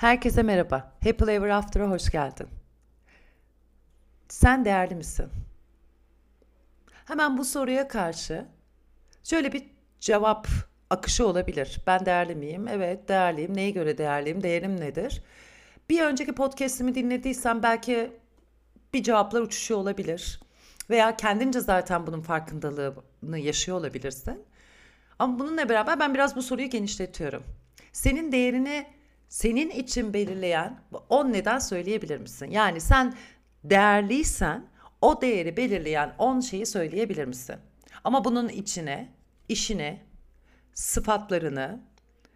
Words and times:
Herkese 0.00 0.42
merhaba. 0.42 0.92
Happy 1.04 1.32
Ever 1.32 1.48
After'a 1.48 1.90
hoş 1.90 2.10
geldin. 2.10 2.48
Sen 4.28 4.64
değerli 4.64 4.94
misin? 4.94 5.26
Hemen 7.04 7.38
bu 7.38 7.44
soruya 7.44 7.88
karşı 7.88 8.46
şöyle 9.24 9.52
bir 9.52 9.62
cevap 10.00 10.48
akışı 10.90 11.26
olabilir. 11.26 11.78
Ben 11.86 12.06
değerli 12.06 12.34
miyim? 12.34 12.68
Evet, 12.68 13.08
değerliyim. 13.08 13.56
Neye 13.56 13.70
göre 13.70 13.98
değerliyim? 13.98 14.42
Değerim 14.42 14.80
nedir? 14.80 15.22
Bir 15.90 16.02
önceki 16.02 16.34
podcast'imi 16.34 16.94
dinlediysen 16.94 17.62
belki 17.62 18.12
bir 18.94 19.02
cevaplar 19.02 19.40
uçuşuyor 19.40 19.80
olabilir. 19.80 20.40
Veya 20.90 21.16
kendince 21.16 21.60
zaten 21.60 22.06
bunun 22.06 22.20
farkındalığını 22.20 23.38
yaşıyor 23.38 23.78
olabilirsin. 23.78 24.44
Ama 25.18 25.38
bununla 25.38 25.68
beraber 25.68 26.00
ben 26.00 26.14
biraz 26.14 26.36
bu 26.36 26.42
soruyu 26.42 26.70
genişletiyorum. 26.70 27.42
Senin 27.92 28.32
değerini 28.32 28.99
senin 29.30 29.70
için 29.70 30.14
belirleyen 30.14 30.80
10 31.08 31.32
neden 31.32 31.58
söyleyebilir 31.58 32.18
misin? 32.18 32.50
Yani 32.50 32.80
sen 32.80 33.14
değerliysen 33.64 34.66
o 35.00 35.20
değeri 35.20 35.56
belirleyen 35.56 36.14
10 36.18 36.40
şeyi 36.40 36.66
söyleyebilir 36.66 37.24
misin? 37.24 37.56
Ama 38.04 38.24
bunun 38.24 38.48
içine 38.48 39.08
işini, 39.48 40.00
sıfatlarını, 40.74 41.80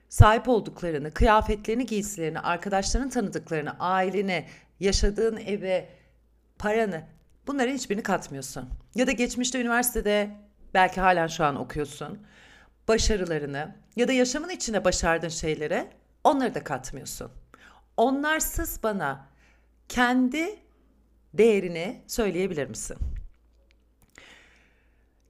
sahip 0.08 0.48
olduklarını, 0.48 1.10
kıyafetlerini, 1.10 1.86
giysilerini, 1.86 2.40
arkadaşlarının 2.40 3.08
tanıdıklarını, 3.08 3.76
aileni, 3.78 4.44
yaşadığın 4.80 5.36
eve, 5.36 5.88
paranı 6.58 7.04
bunların 7.46 7.72
hiçbirini 7.72 8.02
katmıyorsun. 8.02 8.68
Ya 8.94 9.06
da 9.06 9.12
geçmişte 9.12 9.60
üniversitede 9.60 10.30
belki 10.74 11.00
halen 11.00 11.26
şu 11.26 11.44
an 11.44 11.56
okuyorsun. 11.56 12.26
Başarılarını 12.88 13.74
ya 13.96 14.08
da 14.08 14.12
yaşamın 14.12 14.48
içinde 14.48 14.84
başardığın 14.84 15.28
şeylere 15.28 15.90
onları 16.24 16.54
da 16.54 16.64
katmıyorsun. 16.64 17.30
Onlarsız 17.96 18.80
bana 18.82 19.26
kendi 19.88 20.58
değerini 21.34 22.02
söyleyebilir 22.06 22.68
misin? 22.68 22.96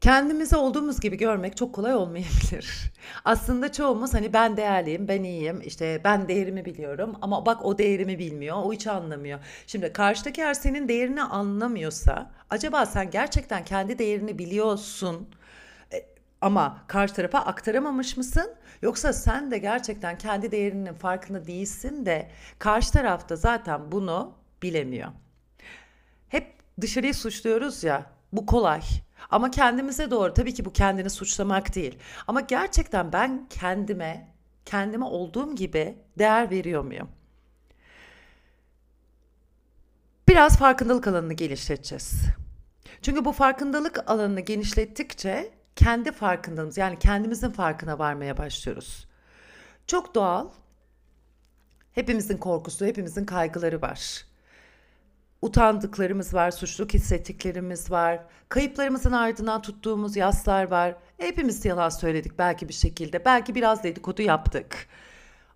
Kendimizi 0.01 0.57
olduğumuz 0.57 1.01
gibi 1.01 1.17
görmek 1.17 1.57
çok 1.57 1.75
kolay 1.75 1.95
olmayabilir. 1.95 2.93
Aslında 3.25 3.73
çoğumuz 3.73 4.15
hani 4.15 4.33
ben 4.33 4.57
değerliyim, 4.57 5.09
ben 5.09 5.23
iyiyim, 5.23 5.61
işte 5.65 6.01
ben 6.05 6.29
değerimi 6.29 6.65
biliyorum 6.65 7.17
ama 7.23 7.47
bak 7.47 7.65
o 7.65 7.79
değerimi 7.79 8.19
bilmiyor, 8.19 8.57
o 8.57 8.73
hiç 8.73 8.87
anlamıyor. 8.87 9.41
Şimdi 9.67 9.93
karşıdaki 9.93 10.41
eğer 10.41 10.55
senin 10.55 10.89
değerini 10.89 11.23
anlamıyorsa 11.23 12.31
acaba 12.51 12.87
sen 12.87 13.11
gerçekten 13.11 13.65
kendi 13.65 13.99
değerini 13.99 14.39
biliyorsun 14.39 15.29
ama 16.45 16.85
karşı 16.87 17.15
tarafa 17.15 17.39
aktaramamış 17.39 18.17
mısın? 18.17 18.55
Yoksa 18.83 19.13
sen 19.13 19.51
de 19.51 19.59
gerçekten 19.59 20.19
kendi 20.19 20.51
değerinin 20.51 20.93
farkında 20.95 21.47
değilsin 21.47 22.07
de 22.07 22.31
karşı 22.59 22.93
tarafta 22.93 23.37
zaten 23.37 23.93
bunu 23.93 24.35
bilemiyor. 24.63 25.09
Hep 26.29 26.55
dışarıyı 26.81 27.15
suçluyoruz 27.15 27.85
ya. 27.85 28.07
Bu 28.33 28.47
kolay. 28.47 28.81
Ama 29.31 29.51
kendimize 29.51 30.11
doğru 30.11 30.35
tabii 30.35 30.55
ki 30.55 30.65
bu 30.65 30.73
kendini 30.73 31.11
suçlamak 31.11 31.75
değil. 31.75 31.99
Ama 32.27 32.41
gerçekten 32.41 33.13
ben 33.13 33.47
kendime, 33.51 34.29
kendime 34.65 35.05
olduğum 35.05 35.55
gibi 35.55 35.99
değer 36.19 36.51
veriyor 36.51 36.85
muyum? 36.85 37.09
Biraz 40.29 40.59
farkındalık 40.59 41.07
alanını 41.07 41.33
genişleteceğiz. 41.33 42.13
Çünkü 43.03 43.25
bu 43.25 43.33
farkındalık 43.33 44.11
alanını 44.11 44.41
genişlettikçe 44.41 45.64
kendi 45.77 46.13
farkındalığımız 46.13 46.79
yani 46.79 46.99
kendimizin 46.99 47.51
farkına 47.51 47.99
varmaya 47.99 48.39
başlıyoruz. 48.39 49.07
Çok 49.87 50.15
doğal. 50.15 50.49
Hepimizin 51.93 52.37
korkusu, 52.37 52.87
hepimizin 52.87 53.25
kaygıları 53.25 53.83
var. 53.83 54.25
Utandıklarımız 55.43 56.35
var, 56.35 56.51
suçluluk 56.51 56.95
hissettiklerimiz 56.95 57.91
var. 57.91 58.21
Kayıplarımızın 58.49 59.13
ardından 59.13 59.63
tuttuğumuz 59.63 60.17
yaslar 60.17 60.71
var. 60.71 60.97
Hepimiz 61.19 61.65
yalan 61.65 61.89
söyledik 61.89 62.39
belki 62.39 62.69
bir 62.69 62.75
şekilde. 62.75 63.25
Belki 63.25 63.55
biraz 63.55 63.83
dedikodu 63.83 64.23
yaptık. 64.23 64.89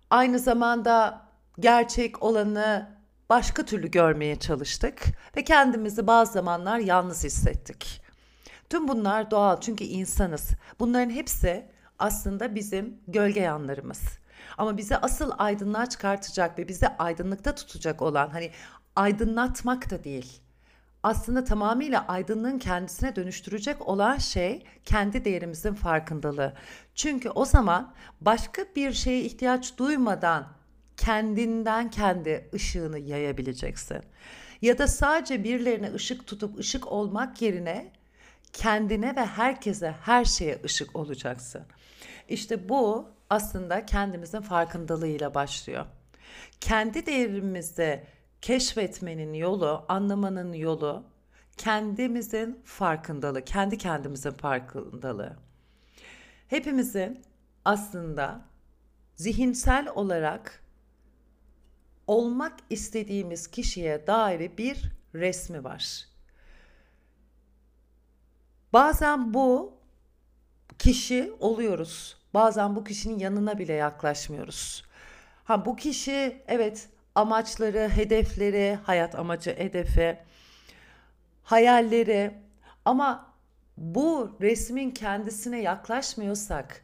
Aynı 0.09 0.39
zamanda 0.39 1.21
gerçek 1.59 2.23
olanı 2.23 2.89
başka 3.29 3.65
türlü 3.65 3.91
görmeye 3.91 4.39
çalıştık 4.39 5.01
ve 5.37 5.43
kendimizi 5.43 6.07
bazı 6.07 6.33
zamanlar 6.33 6.79
yalnız 6.79 7.23
hissettik. 7.23 8.01
Tüm 8.69 8.87
bunlar 8.87 9.31
doğal 9.31 9.61
çünkü 9.61 9.83
insanız. 9.83 10.49
Bunların 10.79 11.09
hepsi 11.09 11.65
aslında 11.99 12.55
bizim 12.55 12.97
gölge 13.07 13.39
yanlarımız. 13.39 14.01
Ama 14.57 14.77
bizi 14.77 14.97
asıl 14.97 15.31
aydınlığa 15.37 15.85
çıkartacak 15.85 16.59
ve 16.59 16.67
bizi 16.67 16.87
aydınlıkta 16.87 17.55
tutacak 17.55 18.01
olan 18.01 18.29
hani 18.29 18.51
aydınlatmak 18.95 19.89
da 19.89 20.03
değil. 20.03 20.41
Aslında 21.03 21.43
tamamıyla 21.43 22.07
aydınlığın 22.07 22.59
kendisine 22.59 23.15
dönüştürecek 23.15 23.87
olan 23.87 24.17
şey 24.17 24.63
kendi 24.85 25.25
değerimizin 25.25 25.73
farkındalığı. 25.73 26.53
Çünkü 26.95 27.29
o 27.29 27.45
zaman 27.45 27.93
başka 28.21 28.65
bir 28.75 28.93
şeye 28.93 29.21
ihtiyaç 29.21 29.77
duymadan 29.77 30.47
kendinden 30.97 31.89
kendi 31.89 32.49
ışığını 32.53 32.99
yayabileceksin. 32.99 34.01
Ya 34.61 34.77
da 34.77 34.87
sadece 34.87 35.43
birilerine 35.43 35.93
ışık 35.93 36.27
tutup 36.27 36.59
ışık 36.59 36.87
olmak 36.87 37.41
yerine 37.41 37.98
kendine 38.53 39.15
ve 39.15 39.25
herkese 39.25 39.91
her 39.91 40.25
şeye 40.25 40.61
ışık 40.65 40.95
olacaksın. 40.95 41.61
İşte 42.29 42.69
bu 42.69 43.09
aslında 43.29 43.85
kendimizin 43.85 44.41
farkındalığıyla 44.41 45.33
başlıyor. 45.33 45.85
Kendi 46.61 47.05
değerimizi 47.05 48.03
keşfetmenin 48.41 49.33
yolu, 49.33 49.85
anlamanın 49.87 50.53
yolu 50.53 51.03
kendimizin 51.57 52.61
farkındalığı, 52.65 53.45
kendi 53.45 53.77
kendimizin 53.77 54.31
farkındalığı. 54.31 55.37
Hepimizin 56.47 57.21
aslında 57.65 58.41
zihinsel 59.15 59.87
olarak 59.95 60.63
olmak 62.07 62.57
istediğimiz 62.69 63.47
kişiye 63.47 64.07
dair 64.07 64.57
bir 64.57 64.91
resmi 65.15 65.63
var. 65.63 66.08
Bazen 68.73 69.33
bu 69.33 69.73
kişi 70.79 71.33
oluyoruz. 71.39 72.17
Bazen 72.33 72.75
bu 72.75 72.83
kişinin 72.83 73.19
yanına 73.19 73.57
bile 73.57 73.73
yaklaşmıyoruz. 73.73 74.83
Ha 75.43 75.65
bu 75.65 75.75
kişi 75.75 76.43
evet 76.47 76.89
amaçları, 77.15 77.89
hedefleri, 77.89 78.79
hayat 78.83 79.15
amacı, 79.15 79.55
hedefi, 79.57 80.19
hayalleri 81.43 82.33
ama 82.85 83.33
bu 83.77 84.37
resmin 84.41 84.91
kendisine 84.91 85.61
yaklaşmıyorsak, 85.61 86.81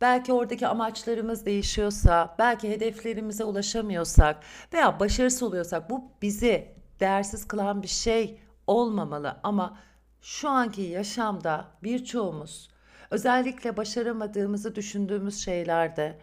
belki 0.00 0.32
oradaki 0.32 0.66
amaçlarımız 0.66 1.46
değişiyorsa, 1.46 2.34
belki 2.38 2.70
hedeflerimize 2.70 3.44
ulaşamıyorsak 3.44 4.36
veya 4.72 5.00
başarısız 5.00 5.42
oluyorsak 5.42 5.90
bu 5.90 6.04
bizi 6.22 6.74
değersiz 7.00 7.48
kılan 7.48 7.82
bir 7.82 7.88
şey 7.88 8.40
olmamalı 8.66 9.36
ama 9.42 9.78
şu 10.22 10.48
anki 10.48 10.82
yaşamda 10.82 11.68
birçoğumuz 11.82 12.68
özellikle 13.10 13.76
başaramadığımızı 13.76 14.74
düşündüğümüz 14.74 15.44
şeylerde 15.44 16.18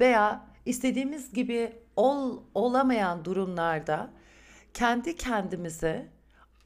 veya 0.00 0.46
istediğimiz 0.66 1.32
gibi 1.32 1.72
ol, 1.96 2.42
olamayan 2.54 3.24
durumlarda 3.24 4.10
kendi 4.74 5.16
kendimize 5.16 6.08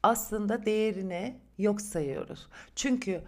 aslında 0.03 0.65
değerini 0.65 1.39
yok 1.57 1.81
sayıyoruz. 1.81 2.47
Çünkü 2.75 3.21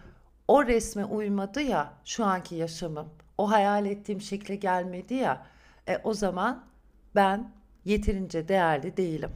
o 0.48 0.66
resme 0.66 1.04
uymadı 1.04 1.60
ya 1.60 1.92
şu 2.04 2.24
anki 2.24 2.54
yaşamım. 2.54 3.08
O 3.38 3.50
hayal 3.50 3.86
ettiğim 3.86 4.20
şekle 4.20 4.56
gelmedi 4.56 5.14
ya. 5.14 5.46
E, 5.88 5.98
o 6.04 6.14
zaman 6.14 6.64
ben 7.14 7.52
yeterince 7.84 8.48
değerli 8.48 8.96
değilim 8.96 9.30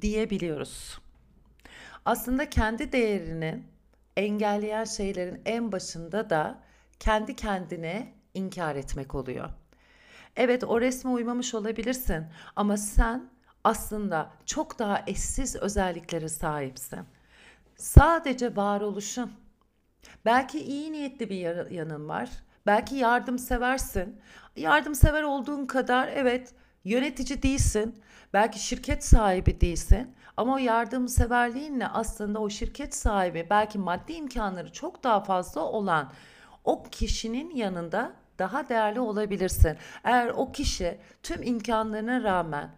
diyebiliyoruz. 0.00 0.98
Aslında 2.04 2.50
kendi 2.50 2.92
değerini 2.92 3.62
engelleyen 4.16 4.84
şeylerin 4.84 5.42
en 5.44 5.72
başında 5.72 6.30
da 6.30 6.58
kendi 7.00 7.36
kendine 7.36 8.14
inkar 8.34 8.76
etmek 8.76 9.14
oluyor. 9.14 9.50
Evet 10.36 10.64
o 10.64 10.80
resme 10.80 11.10
uymamış 11.10 11.54
olabilirsin 11.54 12.26
ama 12.56 12.76
sen 12.76 13.30
aslında 13.64 14.30
çok 14.46 14.78
daha 14.78 15.04
eşsiz 15.06 15.56
özelliklere 15.56 16.28
sahipsin. 16.28 17.00
Sadece 17.76 18.56
varoluşun. 18.56 19.32
Belki 20.24 20.60
iyi 20.60 20.92
niyetli 20.92 21.30
bir 21.30 21.70
yanın 21.70 22.08
var. 22.08 22.30
Belki 22.66 22.96
yardımseversin. 22.96 24.20
Yardımsever 24.56 25.22
olduğun 25.22 25.66
kadar 25.66 26.08
evet 26.08 26.54
yönetici 26.84 27.42
değilsin. 27.42 28.02
Belki 28.32 28.58
şirket 28.58 29.04
sahibi 29.04 29.60
değilsin. 29.60 30.14
Ama 30.36 30.54
o 30.54 30.58
yardımseverliğinle 30.58 31.86
aslında 31.88 32.40
o 32.40 32.50
şirket 32.50 32.94
sahibi 32.94 33.46
belki 33.50 33.78
maddi 33.78 34.12
imkanları 34.12 34.72
çok 34.72 35.04
daha 35.04 35.20
fazla 35.20 35.60
olan 35.60 36.12
o 36.64 36.82
kişinin 36.82 37.54
yanında 37.56 38.12
daha 38.38 38.68
değerli 38.68 39.00
olabilirsin. 39.00 39.76
Eğer 40.04 40.28
o 40.28 40.52
kişi 40.52 40.98
tüm 41.22 41.42
imkanlarına 41.42 42.22
rağmen 42.22 42.70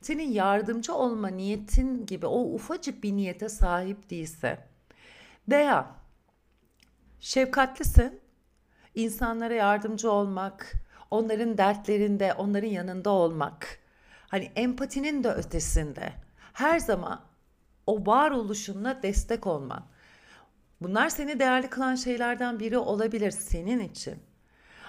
senin 0.00 0.28
yardımcı 0.32 0.94
olma 0.94 1.28
niyetin 1.28 2.06
gibi 2.06 2.26
o 2.26 2.40
ufacık 2.40 3.02
bir 3.02 3.12
niyete 3.12 3.48
sahip 3.48 4.10
değilse 4.10 4.58
veya 5.48 5.86
şefkatlisin, 7.20 8.20
insanlara 8.94 9.54
yardımcı 9.54 10.10
olmak, 10.10 10.72
onların 11.10 11.58
dertlerinde, 11.58 12.34
onların 12.34 12.68
yanında 12.68 13.10
olmak, 13.10 13.78
hani 14.28 14.52
empatinin 14.56 15.24
de 15.24 15.30
ötesinde 15.30 16.23
her 16.54 16.78
zaman 16.78 17.20
o 17.86 18.06
varoluşunla 18.06 19.02
destek 19.02 19.46
olman. 19.46 19.84
Bunlar 20.80 21.08
seni 21.08 21.38
değerli 21.38 21.70
kılan 21.70 21.94
şeylerden 21.94 22.60
biri 22.60 22.78
olabilir 22.78 23.30
senin 23.30 23.80
için. 23.80 24.18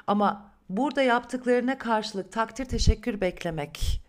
Ama 0.08 0.52
burada 0.70 1.02
yaptıklarına 1.02 1.78
karşılık 1.78 2.32
takdir 2.32 2.66
teşekkür 2.66 3.22
beklemek, 3.22 4.02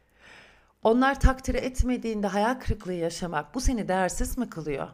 onlar 0.82 1.20
takdir 1.20 1.54
etmediğinde 1.54 2.26
hayal 2.26 2.54
kırıklığı 2.54 2.92
yaşamak 2.92 3.54
bu 3.54 3.60
seni 3.60 3.88
değersiz 3.88 4.38
mi 4.38 4.50
kılıyor? 4.50 4.88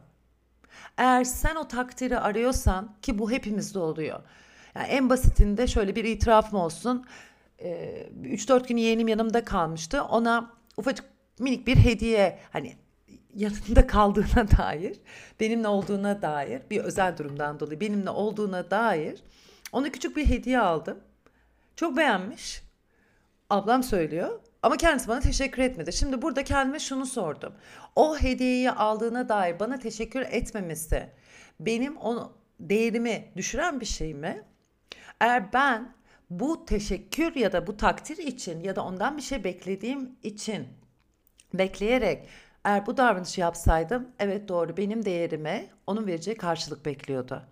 Eğer 0.96 1.24
sen 1.24 1.56
o 1.56 1.68
takdiri 1.68 2.18
arıyorsan 2.18 2.94
ki 3.02 3.18
bu 3.18 3.30
hepimizde 3.30 3.78
oluyor. 3.78 4.20
Yani 4.74 4.86
en 4.86 5.10
basitinde 5.10 5.66
şöyle 5.66 5.96
bir 5.96 6.04
itirafım 6.04 6.58
olsun. 6.58 7.06
3-4 7.58 8.68
gün 8.68 8.76
yeğenim 8.76 9.08
yanımda 9.08 9.44
kalmıştı. 9.44 10.04
Ona 10.04 10.50
ufacık 10.76 11.04
minik 11.42 11.66
bir 11.66 11.76
hediye 11.76 12.38
hani 12.52 12.76
yanında 13.34 13.86
kaldığına 13.86 14.50
dair, 14.58 15.00
benimle 15.40 15.68
olduğuna 15.68 16.22
dair 16.22 16.62
bir 16.70 16.80
özel 16.80 17.18
durumdan 17.18 17.60
dolayı 17.60 17.80
benimle 17.80 18.10
olduğuna 18.10 18.70
dair 18.70 19.22
ona 19.72 19.92
küçük 19.92 20.16
bir 20.16 20.26
hediye 20.26 20.60
aldım. 20.60 20.98
Çok 21.76 21.96
beğenmiş. 21.96 22.62
Ablam 23.50 23.82
söylüyor. 23.82 24.40
Ama 24.62 24.76
kendisi 24.76 25.08
bana 25.08 25.20
teşekkür 25.20 25.62
etmedi. 25.62 25.92
Şimdi 25.92 26.22
burada 26.22 26.44
kendime 26.44 26.78
şunu 26.78 27.06
sordum. 27.06 27.52
O 27.96 28.18
hediyeyi 28.18 28.70
aldığına 28.70 29.28
dair 29.28 29.60
bana 29.60 29.78
teşekkür 29.78 30.20
etmemesi 30.20 31.10
benim 31.60 31.96
o 31.96 32.32
değerimi 32.60 33.32
düşüren 33.36 33.80
bir 33.80 33.86
şey 33.86 34.14
mi? 34.14 34.42
Eğer 35.20 35.52
ben 35.52 35.94
bu 36.30 36.64
teşekkür 36.64 37.36
ya 37.36 37.52
da 37.52 37.66
bu 37.66 37.76
takdir 37.76 38.18
için 38.18 38.60
ya 38.60 38.76
da 38.76 38.84
ondan 38.84 39.16
bir 39.16 39.22
şey 39.22 39.44
beklediğim 39.44 40.16
için 40.22 40.68
bekleyerek 41.54 42.28
eğer 42.64 42.86
bu 42.86 42.96
davranışı 42.96 43.40
yapsaydım 43.40 44.08
evet 44.18 44.48
doğru 44.48 44.76
benim 44.76 45.04
değerime 45.04 45.66
onun 45.86 46.06
vereceği 46.06 46.36
karşılık 46.36 46.86
bekliyordu. 46.86 47.42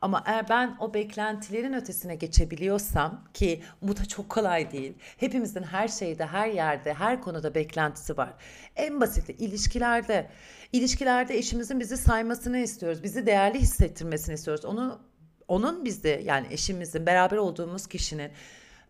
Ama 0.00 0.22
eğer 0.26 0.48
ben 0.48 0.76
o 0.80 0.94
beklentilerin 0.94 1.72
ötesine 1.72 2.14
geçebiliyorsam 2.14 3.24
ki 3.34 3.62
bu 3.82 3.96
da 3.96 4.04
çok 4.04 4.28
kolay 4.28 4.70
değil. 4.70 4.94
Hepimizin 5.16 5.62
her 5.62 5.88
şeyde, 5.88 6.26
her 6.26 6.48
yerde, 6.48 6.94
her 6.94 7.22
konuda 7.22 7.54
beklentisi 7.54 8.16
var. 8.16 8.34
En 8.76 9.00
basiti 9.00 9.32
ilişkilerde. 9.32 10.30
İlişkilerde 10.72 11.38
eşimizin 11.38 11.80
bizi 11.80 11.96
saymasını 11.96 12.58
istiyoruz. 12.58 13.02
Bizi 13.02 13.26
değerli 13.26 13.58
hissettirmesini 13.58 14.34
istiyoruz. 14.34 14.64
Onu 14.64 15.00
onun 15.48 15.84
bizde 15.84 16.22
yani 16.24 16.46
eşimizin 16.50 17.06
beraber 17.06 17.36
olduğumuz 17.36 17.86
kişinin 17.86 18.30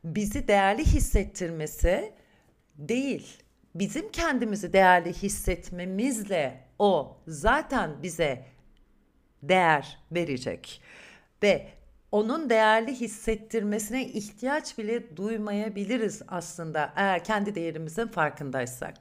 bizi 0.04 0.48
değerli 0.48 0.84
hissettirmesi 0.84 2.12
değil. 2.74 3.42
Bizim 3.74 4.12
kendimizi 4.12 4.72
değerli 4.72 5.12
hissetmemizle 5.12 6.64
o 6.78 7.16
zaten 7.26 8.02
bize 8.02 8.44
değer 9.42 9.98
verecek 10.12 10.82
ve 11.42 11.68
onun 12.12 12.50
değerli 12.50 12.94
hissettirmesine 13.00 14.06
ihtiyaç 14.06 14.78
bile 14.78 15.16
duymayabiliriz 15.16 16.22
aslında 16.28 16.92
eğer 16.96 17.24
kendi 17.24 17.54
değerimizin 17.54 18.06
farkındaysak. 18.06 18.94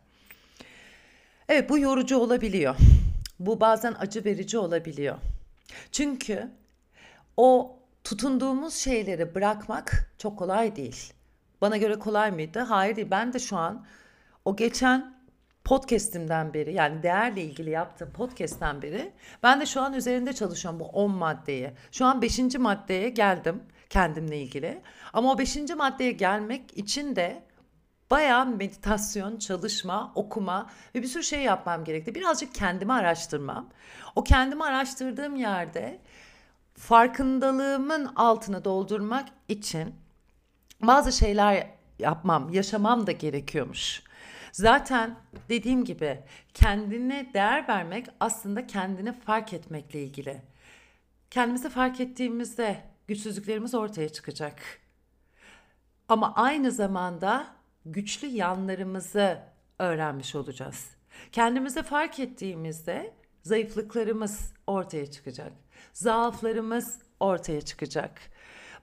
Evet 1.49 1.69
bu 1.69 1.79
yorucu 1.79 2.17
olabiliyor. 2.17 2.75
Bu 3.39 3.59
bazen 3.59 3.95
acı 3.99 4.25
verici 4.25 4.57
olabiliyor. 4.57 5.17
Çünkü 5.91 6.49
o 7.37 7.79
tutunduğumuz 8.03 8.73
şeyleri 8.73 9.35
bırakmak 9.35 10.11
çok 10.17 10.39
kolay 10.39 10.75
değil. 10.75 11.13
Bana 11.61 11.77
göre 11.77 11.99
kolay 11.99 12.31
mıydı? 12.31 12.59
Hayır 12.59 12.95
değil. 12.95 13.07
Ben 13.11 13.33
de 13.33 13.39
şu 13.39 13.57
an 13.57 13.85
o 14.45 14.55
geçen 14.55 15.19
podcast'imden 15.63 16.53
beri 16.53 16.73
yani 16.73 17.03
değerle 17.03 17.41
ilgili 17.41 17.69
yaptığım 17.69 18.11
podcast'ten 18.11 18.81
beri 18.81 19.11
ben 19.43 19.61
de 19.61 19.65
şu 19.65 19.81
an 19.81 19.93
üzerinde 19.93 20.33
çalışıyorum 20.33 20.79
bu 20.79 20.85
10 20.85 21.11
maddeyi. 21.11 21.71
Şu 21.91 22.05
an 22.05 22.21
5. 22.21 22.39
maddeye 22.55 23.09
geldim 23.09 23.63
kendimle 23.89 24.41
ilgili. 24.41 24.81
Ama 25.13 25.31
o 25.31 25.37
5. 25.37 25.57
maddeye 25.77 26.11
gelmek 26.11 26.77
için 26.77 27.15
de 27.15 27.43
bayağı 28.11 28.45
meditasyon, 28.45 29.37
çalışma, 29.37 30.11
okuma 30.15 30.69
ve 30.95 31.01
bir 31.01 31.07
sürü 31.07 31.23
şey 31.23 31.41
yapmam 31.41 31.83
gerekti. 31.83 32.15
Birazcık 32.15 32.55
kendimi 32.55 32.93
araştırmam. 32.93 33.69
O 34.15 34.23
kendimi 34.23 34.63
araştırdığım 34.63 35.35
yerde 35.35 35.99
farkındalığımın 36.75 38.05
altını 38.15 38.65
doldurmak 38.65 39.27
için 39.47 39.95
bazı 40.81 41.11
şeyler 41.11 41.67
yapmam, 41.99 42.49
yaşamam 42.53 43.07
da 43.07 43.11
gerekiyormuş. 43.11 44.08
Zaten 44.51 45.15
dediğim 45.49 45.85
gibi 45.85 46.19
kendine 46.53 47.31
değer 47.33 47.67
vermek 47.67 48.07
aslında 48.19 48.67
kendini 48.67 49.13
fark 49.13 49.53
etmekle 49.53 50.03
ilgili. 50.03 50.41
Kendimizi 51.31 51.69
fark 51.69 51.99
ettiğimizde 51.99 52.83
güçsüzlüklerimiz 53.07 53.75
ortaya 53.75 54.09
çıkacak. 54.09 54.61
Ama 56.09 56.33
aynı 56.35 56.71
zamanda 56.71 57.47
güçlü 57.85 58.27
yanlarımızı 58.27 59.39
öğrenmiş 59.79 60.35
olacağız. 60.35 60.89
Kendimizi 61.31 61.83
fark 61.83 62.19
ettiğimizde 62.19 63.13
zayıflıklarımız 63.43 64.53
ortaya 64.67 65.11
çıkacak. 65.11 65.51
Zaaflarımız 65.93 66.99
ortaya 67.19 67.61
çıkacak. 67.61 68.21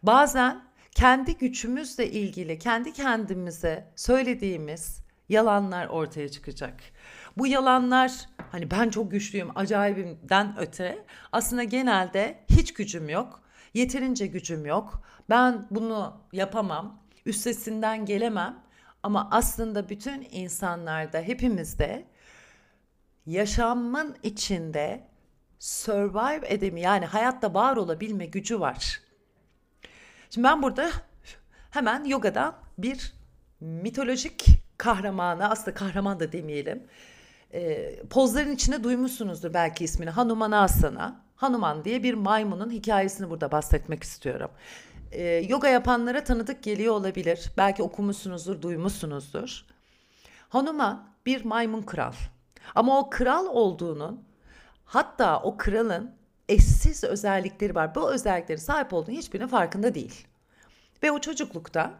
Bazen 0.03 0.65
kendi 0.91 1.37
gücümüzle 1.37 2.11
ilgili 2.11 2.59
kendi 2.59 2.93
kendimize 2.93 3.93
söylediğimiz 3.97 5.06
yalanlar 5.29 5.87
ortaya 5.87 6.29
çıkacak. 6.29 6.75
Bu 7.37 7.47
yalanlar 7.47 8.13
hani 8.53 8.71
ben 8.71 8.91
çok 8.91 9.11
güçlüyüm, 9.11 9.59
acayibimden 9.59 10.55
öte 10.59 11.05
aslında 11.33 11.65
genelde 11.65 12.45
hiç 12.51 12.75
gücüm 12.75 13.09
yok, 13.09 13.43
yeterince 13.75 14.27
gücüm 14.27 14.67
yok, 14.67 15.03
ben 15.31 15.67
bunu 15.71 16.21
yapamam, 16.33 17.03
üstesinden 17.27 18.05
gelemem 18.05 18.63
ama 19.03 19.29
aslında 19.31 19.89
bütün 19.89 20.29
insanlarda, 20.31 21.21
hepimizde 21.21 22.07
yaşamın 23.27 24.17
içinde 24.23 25.09
survive 25.59 26.47
edemi 26.49 26.81
yani 26.81 27.07
hayatta 27.07 27.55
var 27.55 27.77
olabilme 27.77 28.27
gücü 28.27 28.61
var. 28.61 29.01
Şimdi 30.31 30.45
ben 30.45 30.63
burada 30.63 30.91
hemen 31.71 32.05
yogadan 32.05 32.55
bir 32.79 33.15
mitolojik 33.61 34.47
kahramanı 34.79 35.51
aslında 35.51 35.75
kahraman 35.75 36.21
da 36.21 36.33
demeyelim. 36.33 36.83
E, 37.53 37.97
pozların 38.11 38.53
içine 38.53 38.85
duymuşsunuzdur 38.85 39.55
belki 39.55 39.85
ismini 39.85 40.11
Hanumanasana. 40.11 41.27
Hanuman 41.37 41.85
diye 41.85 42.03
bir 42.03 42.15
maymunun 42.15 42.71
hikayesini 42.71 43.31
burada 43.31 43.53
bahsetmek 43.53 44.03
istiyorum. 44.03 44.51
E, 45.13 45.25
yoga 45.25 45.69
yapanlara 45.69 46.25
tanıdık 46.25 46.63
geliyor 46.63 46.95
olabilir. 46.95 47.53
Belki 47.57 47.83
okumuşsunuzdur, 47.83 48.63
duymuşsunuzdur. 48.63 49.65
Hanuman 50.49 51.09
bir 51.27 51.45
maymun 51.45 51.83
kral. 51.83 52.13
Ama 52.75 52.99
o 52.99 53.11
kral 53.11 53.47
olduğunun 53.47 54.25
hatta 54.85 55.41
o 55.41 55.57
kralın 55.57 56.11
eşsiz 56.49 57.05
özellikleri 57.05 57.75
var. 57.75 57.95
Bu 57.95 58.13
özellikleri 58.13 58.59
sahip 58.59 58.93
olduğunu 58.93 59.15
hiçbirinin 59.15 59.49
farkında 59.49 59.95
değil. 59.95 60.27
Ve 61.03 61.11
o 61.11 61.19
çocuklukta 61.19 61.95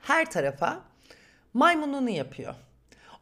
her 0.00 0.30
tarafa 0.30 0.80
maymununu 1.56 2.10
yapıyor. 2.10 2.54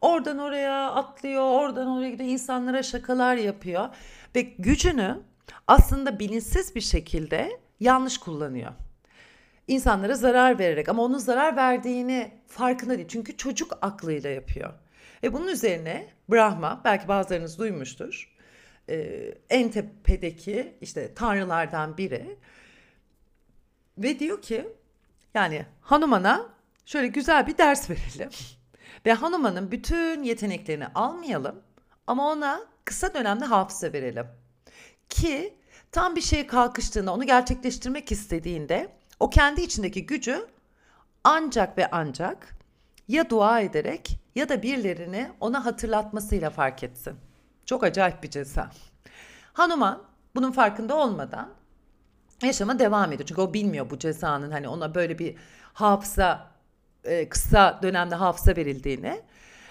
Oradan 0.01 0.39
oraya 0.39 0.91
atlıyor, 0.91 1.43
oradan 1.43 1.87
oraya 1.87 2.09
gidiyor, 2.09 2.29
insanlara 2.29 2.83
şakalar 2.83 3.35
yapıyor 3.35 3.89
ve 4.35 4.41
gücünü 4.41 5.19
aslında 5.67 6.19
bilinçsiz 6.19 6.75
bir 6.75 6.81
şekilde 6.81 7.59
yanlış 7.79 8.17
kullanıyor. 8.17 8.71
İnsanlara 9.67 10.15
zarar 10.15 10.59
vererek 10.59 10.89
ama 10.89 11.03
onun 11.03 11.17
zarar 11.17 11.55
verdiğini 11.55 12.31
farkında 12.47 12.97
değil. 12.97 13.07
Çünkü 13.07 13.37
çocuk 13.37 13.77
aklıyla 13.81 14.29
yapıyor. 14.29 14.73
Ve 15.23 15.33
bunun 15.33 15.47
üzerine 15.47 16.07
Brahma, 16.31 16.81
belki 16.85 17.07
bazılarınız 17.07 17.59
duymuştur, 17.59 18.35
e, 18.89 18.95
en 19.49 19.71
tepedeki 19.71 20.77
işte 20.81 21.13
tanrılardan 21.13 21.97
biri 21.97 22.37
ve 23.97 24.19
diyor 24.19 24.41
ki 24.41 24.67
yani 25.33 25.65
Hanuman'a 25.81 26.54
şöyle 26.85 27.07
güzel 27.07 27.47
bir 27.47 27.57
ders 27.57 27.89
verelim. 27.89 28.29
Ve 29.05 29.13
Hanuman'ın 29.13 29.71
bütün 29.71 30.23
yeteneklerini 30.23 30.87
almayalım 30.87 31.61
ama 32.07 32.31
ona 32.31 32.61
kısa 32.85 33.13
dönemde 33.13 33.45
hafıza 33.45 33.93
verelim. 33.93 34.27
Ki 35.09 35.57
tam 35.91 36.15
bir 36.15 36.21
şey 36.21 36.47
kalkıştığında 36.47 37.13
onu 37.13 37.23
gerçekleştirmek 37.25 38.11
istediğinde 38.11 38.91
o 39.19 39.29
kendi 39.29 39.61
içindeki 39.61 40.05
gücü 40.05 40.47
ancak 41.23 41.77
ve 41.77 41.91
ancak 41.91 42.55
ya 43.07 43.29
dua 43.29 43.59
ederek 43.61 44.19
ya 44.35 44.49
da 44.49 44.63
birilerini 44.63 45.31
ona 45.39 45.65
hatırlatmasıyla 45.65 46.49
fark 46.49 46.83
etsin. 46.83 47.15
Çok 47.65 47.83
acayip 47.83 48.23
bir 48.23 48.29
ceza. 48.29 48.71
Hanuman 49.53 50.03
bunun 50.35 50.51
farkında 50.51 50.95
olmadan 50.95 51.49
yaşama 52.43 52.79
devam 52.79 53.11
ediyor. 53.11 53.27
Çünkü 53.27 53.41
o 53.41 53.53
bilmiyor 53.53 53.89
bu 53.89 53.99
cezanın 53.99 54.51
hani 54.51 54.67
ona 54.67 54.95
böyle 54.95 55.19
bir 55.19 55.35
hafıza 55.73 56.54
e, 57.05 57.29
kısa 57.29 57.79
dönemde 57.83 58.15
hafıza 58.15 58.55
verildiğini. 58.55 59.21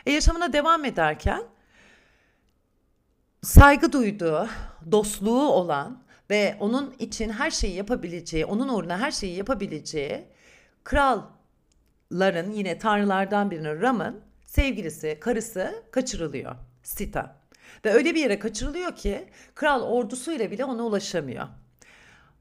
E, 0.07 0.13
yaşamına 0.13 0.53
devam 0.53 0.85
ederken 0.85 1.43
saygı 3.43 3.93
duyduğu, 3.93 4.49
dostluğu 4.93 5.49
olan 5.53 6.05
ve 6.31 6.57
onun 6.61 6.95
için 6.99 7.31
her 7.31 7.51
şeyi 7.51 7.75
yapabileceği, 7.75 8.47
onun 8.47 8.69
uğruna 8.69 8.99
her 8.99 9.11
şeyi 9.11 9.37
yapabileceği 9.37 10.25
kralların 10.85 12.51
yine 12.51 12.79
tanrılardan 12.79 13.51
birinin 13.51 13.83
Ram'ın 13.83 14.21
sevgilisi, 14.47 15.19
karısı 15.21 15.83
kaçırılıyor. 15.91 16.57
Sita. 16.83 17.37
Ve 17.85 17.93
öyle 17.93 18.15
bir 18.15 18.21
yere 18.21 18.39
kaçırılıyor 18.39 18.97
ki 18.97 19.29
kral 19.55 19.83
ordusuyla 19.83 20.51
bile 20.51 20.65
ona 20.65 20.83
ulaşamıyor. 20.83 21.47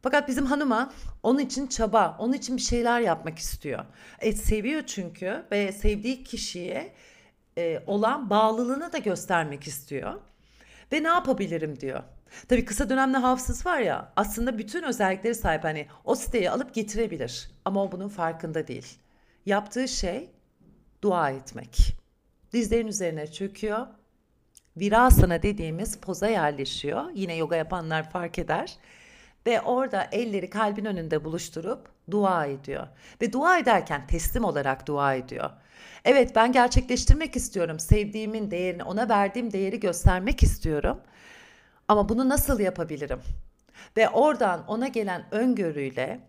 Fakat 0.04 0.28
bizim 0.28 0.46
hanıma 0.46 0.94
onun 1.24 1.40
için 1.40 1.68
çaba, 1.68 2.18
onun 2.20 2.34
için 2.34 2.58
bir 2.58 2.62
şeyler 2.62 3.00
yapmak 3.02 3.40
istiyor. 3.40 3.86
E, 4.20 4.34
seviyor 4.34 4.84
çünkü 4.86 5.46
ve 5.52 5.72
sevdiği 5.72 6.24
kişiye 6.24 6.94
e, 7.58 7.84
olan 7.88 8.30
bağlılığını 8.30 8.94
da 8.94 8.98
göstermek 8.98 9.68
istiyor. 9.68 10.14
Ve 10.92 11.04
ne 11.04 11.08
yapabilirim 11.08 11.80
diyor. 11.80 12.04
Tabii 12.48 12.66
kısa 12.66 12.90
dönemli 12.90 13.18
hafızası 13.18 13.70
var 13.70 13.80
ya 13.80 14.12
aslında 14.16 14.58
bütün 14.58 14.84
özellikleri 14.84 15.36
sahip 15.36 15.64
hani 15.64 15.88
o 16.06 16.16
siteyi 16.16 16.52
alıp 16.52 16.74
getirebilir 16.74 17.52
ama 17.66 17.84
o 17.84 17.92
bunun 17.92 18.10
farkında 18.10 18.68
değil. 18.68 18.98
Yaptığı 19.46 19.88
şey 19.88 20.30
dua 21.02 21.30
etmek. 21.30 21.96
Dizlerin 22.54 22.88
üzerine 22.88 23.32
çöküyor. 23.32 23.88
Virasana 24.78 25.42
dediğimiz 25.42 25.98
poza 25.98 26.28
yerleşiyor. 26.28 27.10
Yine 27.14 27.36
yoga 27.36 27.56
yapanlar 27.56 28.10
fark 28.10 28.40
eder. 28.40 28.78
Ve 29.46 29.62
orada 29.62 30.08
elleri 30.12 30.50
kalbin 30.50 30.86
önünde 30.86 31.24
buluşturup 31.24 31.90
dua 32.12 32.46
ediyor. 32.46 32.88
Ve 33.22 33.34
dua 33.34 33.58
ederken 33.58 34.08
teslim 34.08 34.44
olarak 34.44 34.88
dua 34.88 35.14
ediyor. 35.14 35.50
Evet 36.06 36.36
ben 36.36 36.52
gerçekleştirmek 36.52 37.36
istiyorum. 37.36 37.80
Sevdiğimin 37.80 38.52
değerini, 38.52 38.84
ona 38.84 39.10
verdiğim 39.10 39.54
değeri 39.54 39.80
göstermek 39.80 40.44
istiyorum. 40.44 41.02
Ama 41.88 42.10
bunu 42.10 42.30
nasıl 42.30 42.60
yapabilirim? 42.60 43.20
Ve 43.98 44.10
oradan 44.10 44.68
ona 44.68 44.88
gelen 44.88 45.26
öngörüyle, 45.32 46.20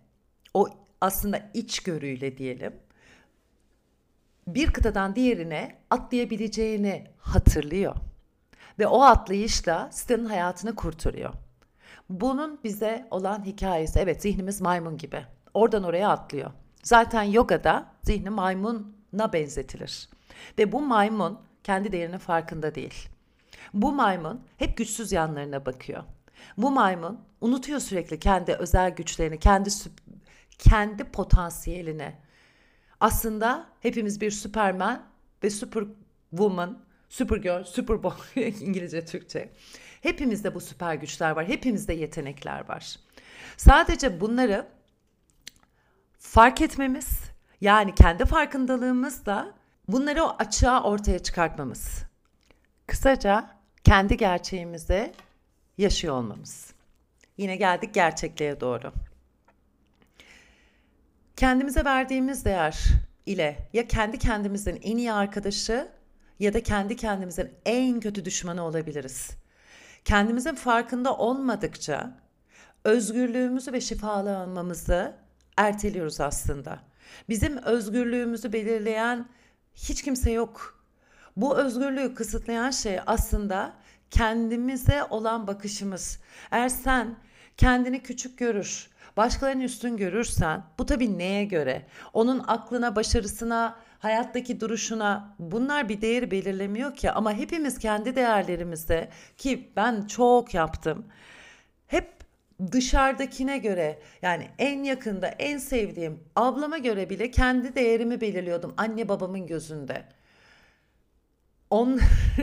o 0.54 0.68
aslında 1.00 1.50
içgörüyle 1.54 2.38
diyelim, 2.38 2.72
bir 4.46 4.72
kıtadan 4.72 5.16
diğerine 5.16 5.76
atlayabileceğini 5.90 7.04
hatırlıyor. 7.18 7.94
Ve 8.78 8.86
o 8.86 9.02
atlayışla 9.02 9.88
sitenin 9.92 10.24
hayatını 10.24 10.74
kurtarıyor. 10.74 11.32
Bunun 12.08 12.60
bize 12.64 13.08
olan 13.10 13.44
hikayesi, 13.44 13.98
evet 13.98 14.22
zihnimiz 14.22 14.60
maymun 14.60 14.96
gibi. 14.96 15.26
Oradan 15.54 15.84
oraya 15.84 16.08
atlıyor. 16.08 16.50
Zaten 16.82 17.22
yogada 17.22 17.86
zihni 18.02 18.30
maymuna 18.30 19.32
benzetilir. 19.32 20.08
Ve 20.58 20.72
bu 20.72 20.80
maymun 20.80 21.40
kendi 21.64 21.92
değerinin 21.92 22.18
farkında 22.18 22.74
değil. 22.74 23.08
Bu 23.74 23.92
maymun 23.92 24.44
hep 24.56 24.76
güçsüz 24.76 25.12
yanlarına 25.12 25.66
bakıyor. 25.66 26.04
Bu 26.56 26.70
maymun 26.70 27.20
unutuyor 27.40 27.80
sürekli 27.80 28.18
kendi 28.18 28.52
özel 28.52 28.90
güçlerini, 28.90 29.38
kendi 29.38 29.70
kendi 30.58 31.04
potansiyelini. 31.04 32.14
Aslında 33.00 33.66
hepimiz 33.80 34.20
bir 34.20 34.30
Superman 34.30 35.02
ve 35.42 35.50
Superwoman, 35.50 36.84
Supergirl, 37.08 37.64
Superboy 37.64 38.12
İngilizce 38.36 39.04
Türkçe. 39.04 39.52
Hepimizde 40.04 40.54
bu 40.54 40.60
süper 40.60 40.94
güçler 40.94 41.30
var. 41.30 41.48
Hepimizde 41.48 41.92
yetenekler 41.92 42.68
var. 42.68 42.96
Sadece 43.56 44.20
bunları 44.20 44.66
fark 46.18 46.60
etmemiz, 46.60 47.20
yani 47.60 47.94
kendi 47.94 48.24
farkındalığımızla 48.24 49.54
bunları 49.88 50.24
o 50.24 50.36
açığa 50.38 50.82
ortaya 50.82 51.18
çıkartmamız. 51.18 52.02
Kısaca 52.86 53.50
kendi 53.84 54.16
gerçeğimizi 54.16 55.12
yaşıyor 55.78 56.14
olmamız. 56.14 56.72
Yine 57.36 57.56
geldik 57.56 57.94
gerçekliğe 57.94 58.60
doğru. 58.60 58.92
Kendimize 61.36 61.84
verdiğimiz 61.84 62.44
değer 62.44 62.84
ile 63.26 63.68
ya 63.72 63.88
kendi 63.88 64.18
kendimizin 64.18 64.80
en 64.82 64.96
iyi 64.96 65.12
arkadaşı 65.12 65.88
ya 66.38 66.54
da 66.54 66.62
kendi 66.62 66.96
kendimizin 66.96 67.52
en 67.66 68.00
kötü 68.00 68.24
düşmanı 68.24 68.62
olabiliriz. 68.62 69.43
Kendimizin 70.04 70.54
farkında 70.54 71.16
olmadıkça 71.16 72.10
özgürlüğümüzü 72.84 73.72
ve 73.72 73.80
şifalanmamızı 73.80 75.12
erteliyoruz 75.56 76.20
aslında. 76.20 76.78
Bizim 77.28 77.56
özgürlüğümüzü 77.56 78.52
belirleyen 78.52 79.28
hiç 79.74 80.02
kimse 80.02 80.30
yok. 80.30 80.84
Bu 81.36 81.56
özgürlüğü 81.56 82.14
kısıtlayan 82.14 82.70
şey 82.70 82.98
aslında 83.06 83.72
kendimize 84.10 85.04
olan 85.04 85.46
bakışımız. 85.46 86.20
Eğer 86.50 86.68
sen 86.68 87.16
kendini 87.56 88.02
küçük 88.02 88.38
görür, 88.38 88.90
başkalarının 89.16 89.62
üstün 89.62 89.96
görürsen 89.96 90.62
bu 90.78 90.86
tabii 90.86 91.18
neye 91.18 91.44
göre? 91.44 91.86
Onun 92.12 92.44
aklına, 92.46 92.96
başarısına, 92.96 93.76
hayattaki 94.04 94.60
duruşuna 94.60 95.34
bunlar 95.38 95.88
bir 95.88 96.00
değer 96.00 96.30
belirlemiyor 96.30 96.94
ki 96.96 97.10
ama 97.10 97.32
hepimiz 97.32 97.78
kendi 97.78 98.16
değerlerimizde 98.16 99.08
ki 99.36 99.72
ben 99.76 100.06
çok 100.06 100.54
yaptım. 100.54 101.06
Hep 101.86 102.10
dışarıdakine 102.72 103.58
göre 103.58 103.98
yani 104.22 104.48
en 104.58 104.82
yakında 104.82 105.26
en 105.26 105.58
sevdiğim 105.58 106.20
ablama 106.36 106.78
göre 106.78 107.10
bile 107.10 107.30
kendi 107.30 107.74
değerimi 107.74 108.20
belirliyordum 108.20 108.74
anne 108.76 109.08
babamın 109.08 109.46
gözünde. 109.46 110.04
On, 111.70 112.00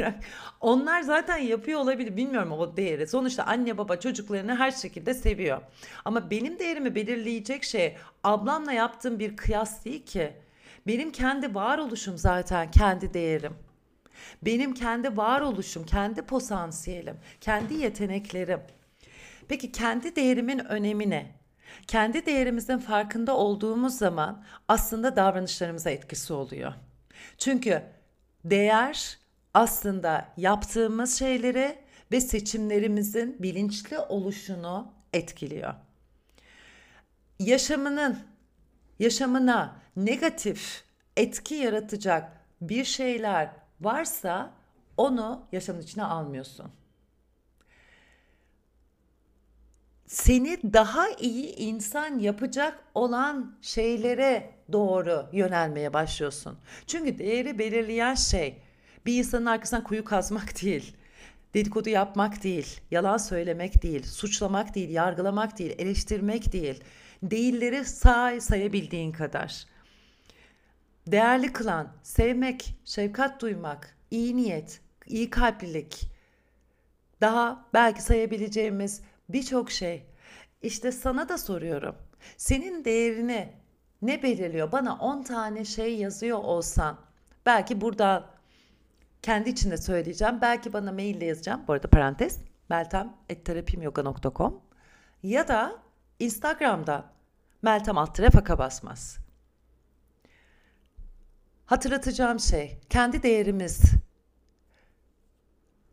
onlar 0.61 1.01
zaten 1.01 1.37
yapıyor 1.37 1.79
olabilir 1.79 2.17
bilmiyorum 2.17 2.51
o 2.51 2.77
değeri. 2.77 3.07
Sonuçta 3.07 3.43
anne 3.43 3.77
baba 3.77 3.95
çocuklarını 3.99 4.55
her 4.55 4.71
şekilde 4.71 5.13
seviyor. 5.13 5.61
Ama 6.05 6.31
benim 6.31 6.59
değerimi 6.59 6.95
belirleyecek 6.95 7.63
şey 7.63 7.97
ablamla 8.23 8.71
yaptığım 8.71 9.19
bir 9.19 9.37
kıyas 9.37 9.85
değil 9.85 10.05
ki. 10.05 10.33
Benim 10.87 11.11
kendi 11.11 11.55
varoluşum 11.55 12.17
zaten 12.17 12.71
kendi 12.71 13.13
değerim. 13.13 13.53
Benim 14.41 14.73
kendi 14.73 15.17
varoluşum, 15.17 15.85
kendi 15.85 16.21
potansiyelim, 16.21 17.17
kendi 17.41 17.73
yeteneklerim. 17.73 18.61
Peki 19.47 19.71
kendi 19.71 20.15
değerimin 20.15 20.59
önemi 20.59 21.09
ne? 21.09 21.31
Kendi 21.87 22.25
değerimizin 22.25 22.77
farkında 22.77 23.37
olduğumuz 23.37 23.97
zaman 23.97 24.43
aslında 24.67 25.15
davranışlarımıza 25.15 25.89
etkisi 25.89 26.33
oluyor. 26.33 26.73
Çünkü 27.37 27.83
değer 28.45 29.17
aslında 29.53 30.27
yaptığımız 30.37 31.19
şeyleri 31.19 31.79
ve 32.11 32.21
seçimlerimizin 32.21 33.37
bilinçli 33.39 33.99
oluşunu 33.99 34.93
etkiliyor. 35.13 35.73
Yaşamının 37.39 38.19
yaşamına 39.01 39.75
negatif 39.95 40.83
etki 41.17 41.55
yaratacak 41.55 42.31
bir 42.61 42.83
şeyler 42.83 43.49
varsa 43.81 44.53
onu 44.97 45.45
yaşamın 45.51 45.81
içine 45.81 46.03
almıyorsun. 46.03 46.71
Seni 50.05 50.73
daha 50.73 51.09
iyi 51.09 51.55
insan 51.55 52.19
yapacak 52.19 52.79
olan 52.95 53.57
şeylere 53.61 54.49
doğru 54.71 55.25
yönelmeye 55.33 55.93
başlıyorsun. 55.93 56.57
Çünkü 56.87 57.19
değeri 57.19 57.59
belirleyen 57.59 58.15
şey 58.15 58.61
bir 59.05 59.17
insanın 59.17 59.45
arkasından 59.45 59.83
kuyu 59.83 60.05
kazmak 60.05 60.61
değil. 60.61 60.95
Dedikodu 61.53 61.89
yapmak 61.89 62.43
değil, 62.43 62.81
yalan 62.91 63.17
söylemek 63.17 63.83
değil, 63.83 64.03
suçlamak 64.03 64.75
değil, 64.75 64.89
yargılamak 64.89 65.59
değil, 65.59 65.75
eleştirmek 65.77 66.53
değil. 66.53 66.83
Değilleri 67.23 67.85
say 67.85 68.41
sayabildiğin 68.41 69.11
kadar. 69.11 69.65
Değerli 71.07 71.53
kılan, 71.53 71.93
sevmek, 72.03 72.75
şefkat 72.85 73.41
duymak, 73.41 73.97
iyi 74.11 74.37
niyet, 74.37 74.81
iyi 75.07 75.29
kalplilik. 75.29 76.07
Daha 77.21 77.65
belki 77.73 78.01
sayabileceğimiz 78.01 79.01
birçok 79.29 79.71
şey. 79.71 80.05
İşte 80.61 80.91
sana 80.91 81.29
da 81.29 81.37
soruyorum. 81.37 81.95
Senin 82.37 82.85
değerini 82.85 83.53
ne 84.01 84.23
belirliyor? 84.23 84.71
Bana 84.71 84.95
10 84.95 85.23
tane 85.23 85.65
şey 85.65 85.95
yazıyor 85.95 86.37
olsan 86.37 86.97
belki 87.45 87.81
burada 87.81 88.29
kendi 89.21 89.49
içinde 89.49 89.77
söyleyeceğim. 89.77 90.41
Belki 90.41 90.73
bana 90.73 90.91
maille 90.91 91.25
yazacağım. 91.25 91.61
Bu 91.67 91.73
arada 91.73 91.87
parantez 91.87 92.39
meltem.terapimyoga.com 92.69 94.61
ya 95.23 95.47
da 95.47 95.81
Instagram'da 96.21 97.05
Meltem 97.61 97.97
Altıra 97.97 98.29
faka 98.29 98.57
basmaz. 98.57 99.17
Hatırlatacağım 101.65 102.39
şey, 102.39 102.79
kendi 102.89 103.23
değerimiz 103.23 103.81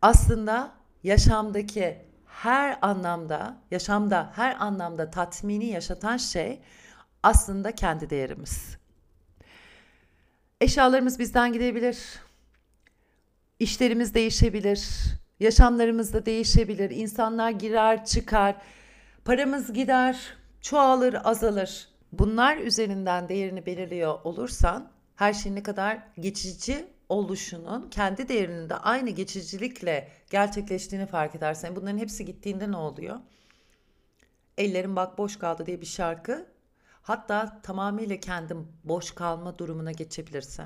aslında 0.01 0.71
yaşamdaki 1.03 1.97
her 2.25 2.79
anlamda, 2.81 3.57
yaşamda 3.71 4.31
her 4.35 4.55
anlamda 4.59 5.11
tatmini 5.11 5.65
yaşatan 5.65 6.17
şey 6.17 6.59
aslında 7.23 7.75
kendi 7.75 8.09
değerimiz. 8.09 8.77
Eşyalarımız 10.61 11.19
bizden 11.19 11.53
gidebilir. 11.53 11.97
İşlerimiz 13.59 14.13
değişebilir. 14.13 14.89
Yaşamlarımız 15.39 16.13
da 16.13 16.25
değişebilir. 16.25 16.89
İnsanlar 16.89 17.49
girer, 17.49 18.05
çıkar. 18.05 18.55
Paramız 19.25 19.73
gider, 19.73 20.33
çoğalır, 20.61 21.15
azalır. 21.23 21.87
Bunlar 22.11 22.57
üzerinden 22.57 23.29
değerini 23.29 23.65
belirliyor 23.65 24.19
olursan 24.23 24.91
her 25.15 25.33
şey 25.33 25.55
ne 25.55 25.63
kadar 25.63 25.99
geçici 26.19 26.87
oluşunun 27.09 27.89
kendi 27.89 28.27
değerinin 28.27 28.69
de 28.69 28.75
aynı 28.75 29.09
geçicilikle 29.09 30.11
gerçekleştiğini 30.29 31.05
fark 31.05 31.35
edersen 31.35 31.75
bunların 31.75 31.97
hepsi 31.97 32.25
gittiğinde 32.25 32.71
ne 32.71 32.77
oluyor? 32.77 33.19
Ellerim 34.57 34.95
bak 34.95 35.17
boş 35.17 35.39
kaldı 35.39 35.65
diye 35.65 35.81
bir 35.81 35.85
şarkı. 35.85 36.45
Hatta 37.01 37.61
tamamıyla 37.61 38.19
kendim 38.19 38.67
boş 38.83 39.11
kalma 39.11 39.57
durumuna 39.57 39.91
geçebilirsin. 39.91 40.65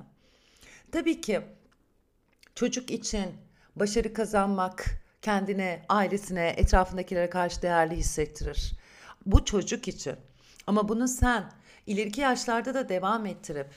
Tabii 0.91 1.21
ki 1.21 1.41
çocuk 2.55 2.91
için 2.91 3.31
başarı 3.75 4.13
kazanmak 4.13 5.02
kendine, 5.23 5.85
ailesine, 5.89 6.53
etrafındakilere 6.57 7.29
karşı 7.29 7.61
değerli 7.61 7.95
hissettirir. 7.95 8.73
Bu 9.25 9.45
çocuk 9.45 9.87
için. 9.87 10.15
Ama 10.67 10.89
bunu 10.89 11.07
sen 11.07 11.43
ileriki 11.87 12.21
yaşlarda 12.21 12.73
da 12.73 12.89
devam 12.89 13.25
ettirip 13.25 13.67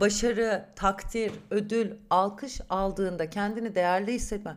başarı, 0.00 0.68
takdir, 0.76 1.32
ödül, 1.50 1.92
alkış 2.10 2.60
aldığında 2.70 3.30
kendini 3.30 3.74
değerli 3.74 4.12
hissetmen, 4.12 4.56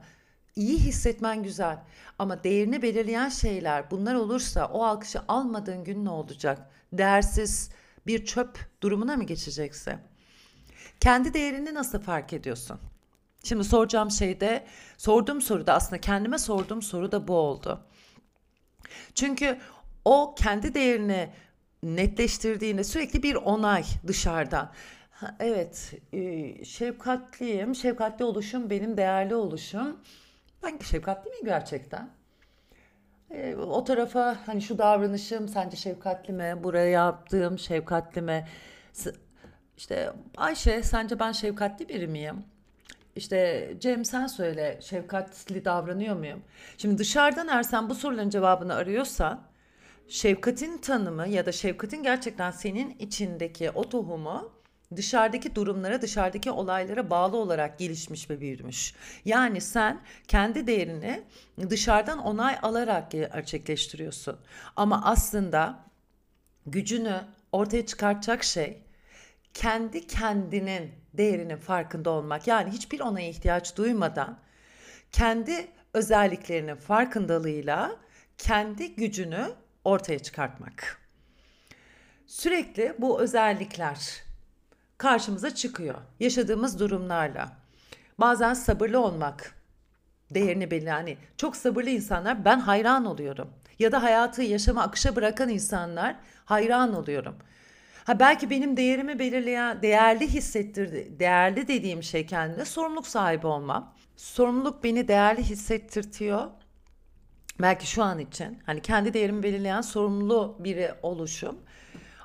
iyi 0.55 0.77
hissetmen 0.79 1.43
güzel. 1.43 1.79
Ama 2.19 2.43
değerini 2.43 2.81
belirleyen 2.81 3.29
şeyler 3.29 3.91
bunlar 3.91 4.15
olursa 4.15 4.65
o 4.65 4.83
alkışı 4.83 5.19
almadığın 5.27 5.83
gün 5.83 6.05
ne 6.05 6.09
olacak? 6.09 6.69
Değersiz 6.93 7.69
bir 8.07 8.25
çöp 8.25 8.59
durumuna 8.81 9.17
mı 9.17 9.23
geçeceksin? 9.23 9.95
Kendi 10.99 11.33
değerini 11.33 11.73
nasıl 11.73 11.99
fark 11.99 12.33
ediyorsun? 12.33 12.79
Şimdi 13.47 13.63
soracağım 13.63 14.11
şey 14.11 14.39
de 14.39 14.63
sorduğum 14.97 15.41
soru 15.41 15.67
da 15.67 15.73
aslında 15.73 16.01
kendime 16.01 16.37
sorduğum 16.37 16.81
soru 16.81 17.11
da 17.11 17.27
bu 17.27 17.33
oldu. 17.33 17.79
Çünkü 19.15 19.57
o 20.05 20.35
kendi 20.35 20.73
değerini 20.73 21.29
netleştirdiğinde 21.83 22.83
sürekli 22.83 23.23
bir 23.23 23.35
onay 23.35 23.83
dışarıdan. 24.07 24.71
Ha, 25.11 25.35
evet, 25.39 25.93
e, 26.13 26.65
şefkatliyim. 26.65 27.75
Şefkatli 27.75 28.25
oluşum 28.25 28.69
benim 28.69 28.97
değerli 28.97 29.35
oluşum. 29.35 29.99
Ben 30.63 30.79
şefkatli 30.79 31.29
miyim 31.29 31.45
gerçekten? 31.45 32.09
E, 33.31 33.55
o 33.55 33.83
tarafa 33.83 34.37
hani 34.45 34.61
şu 34.61 34.77
davranışım 34.77 35.47
sence 35.47 35.77
şefkatli 35.77 36.33
mi? 36.33 36.55
Buraya 36.63 36.89
yaptığım 36.89 37.59
şefkatli 37.59 38.21
mi? 38.21 38.47
İşte 39.77 40.13
Ayşe 40.37 40.83
sence 40.83 41.19
ben 41.19 41.31
şefkatli 41.31 41.89
biri 41.89 42.07
miyim? 42.07 42.45
İşte 43.17 43.73
Cem 43.79 44.05
sen 44.05 44.27
söyle 44.27 44.79
şefkatli 44.81 45.65
davranıyor 45.65 46.15
muyum? 46.15 46.41
Şimdi 46.77 46.97
dışarıdan 46.97 47.47
eğer 47.47 47.63
sen 47.63 47.89
bu 47.89 47.95
soruların 47.95 48.29
cevabını 48.29 48.73
arıyorsan 48.75 49.41
şefkatin 50.07 50.77
tanımı 50.77 51.27
ya 51.27 51.45
da 51.45 51.51
şefkatin 51.51 52.03
gerçekten 52.03 52.51
senin 52.51 52.95
içindeki 52.99 53.71
o 53.71 53.89
tohumu 53.89 54.51
dışarıdaki 54.95 55.55
durumlara, 55.55 56.01
dışarıdaki 56.01 56.51
olaylara 56.51 57.09
bağlı 57.09 57.37
olarak 57.37 57.79
gelişmiş 57.79 58.29
ve 58.29 58.41
büyümüş. 58.41 58.93
Yani 59.25 59.61
sen 59.61 60.01
kendi 60.27 60.67
değerini 60.67 61.23
dışarıdan 61.69 62.19
onay 62.19 62.55
alarak 62.61 63.11
gerçekleştiriyorsun. 63.11 64.37
Ama 64.75 65.01
aslında 65.05 65.79
gücünü 66.65 67.21
ortaya 67.51 67.85
çıkartacak 67.85 68.43
şey 68.43 68.86
kendi 69.57 70.07
kendinin 70.07 70.91
değerinin 71.13 71.57
farkında 71.57 72.09
olmak. 72.09 72.47
Yani 72.47 72.71
hiçbir 72.71 72.99
onaya 72.99 73.29
ihtiyaç 73.29 73.77
duymadan 73.77 74.39
kendi 75.11 75.67
özelliklerinin 75.93 76.75
farkındalığıyla 76.75 77.95
kendi 78.37 78.95
gücünü 78.95 79.47
ortaya 79.83 80.19
çıkartmak. 80.19 81.01
Sürekli 82.27 82.95
bu 82.97 83.21
özellikler 83.21 84.23
karşımıza 84.97 85.55
çıkıyor 85.55 85.95
yaşadığımız 86.19 86.79
durumlarla. 86.79 87.57
Bazen 88.19 88.53
sabırlı 88.53 88.99
olmak 88.99 89.55
değerini 90.31 90.71
belli. 90.71 90.89
Hani 90.89 91.17
çok 91.37 91.55
sabırlı 91.55 91.89
insanlar 91.89 92.45
ben 92.45 92.59
hayran 92.59 93.05
oluyorum. 93.05 93.49
Ya 93.79 93.91
da 93.91 94.03
hayatı 94.03 94.43
yaşama 94.43 94.83
akışa 94.83 95.15
bırakan 95.15 95.49
insanlar 95.49 96.15
hayran 96.45 96.93
oluyorum. 96.93 97.35
Ha 98.07 98.19
belki 98.19 98.49
benim 98.49 98.77
değerimi 98.77 99.19
belirleyen, 99.19 99.81
değerli 99.81 100.27
hissettirdi, 100.27 101.19
değerli 101.19 101.67
dediğim 101.67 102.03
şey 102.03 102.25
kendine 102.25 102.65
sorumluluk 102.65 103.07
sahibi 103.07 103.47
olmam. 103.47 103.93
Sorumluluk 104.15 104.83
beni 104.83 105.07
değerli 105.07 105.43
hissettirtiyor. 105.43 106.47
Belki 107.61 107.87
şu 107.87 108.03
an 108.03 108.19
için 108.19 108.59
hani 108.65 108.81
kendi 108.81 109.13
değerimi 109.13 109.43
belirleyen 109.43 109.81
sorumlu 109.81 110.55
biri 110.59 110.93
oluşum. 111.01 111.57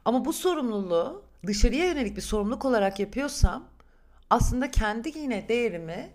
Ama 0.05 0.25
bu 0.25 0.33
sorumluluğu 0.33 1.25
dışarıya 1.47 1.87
yönelik 1.87 2.17
bir 2.17 2.23
sorumluluk 2.23 2.65
olarak 2.65 3.01
yapıyorsam 3.01 3.65
aslında 4.31 4.71
kendi 4.71 5.19
yine 5.19 5.49
değerimi 5.49 6.11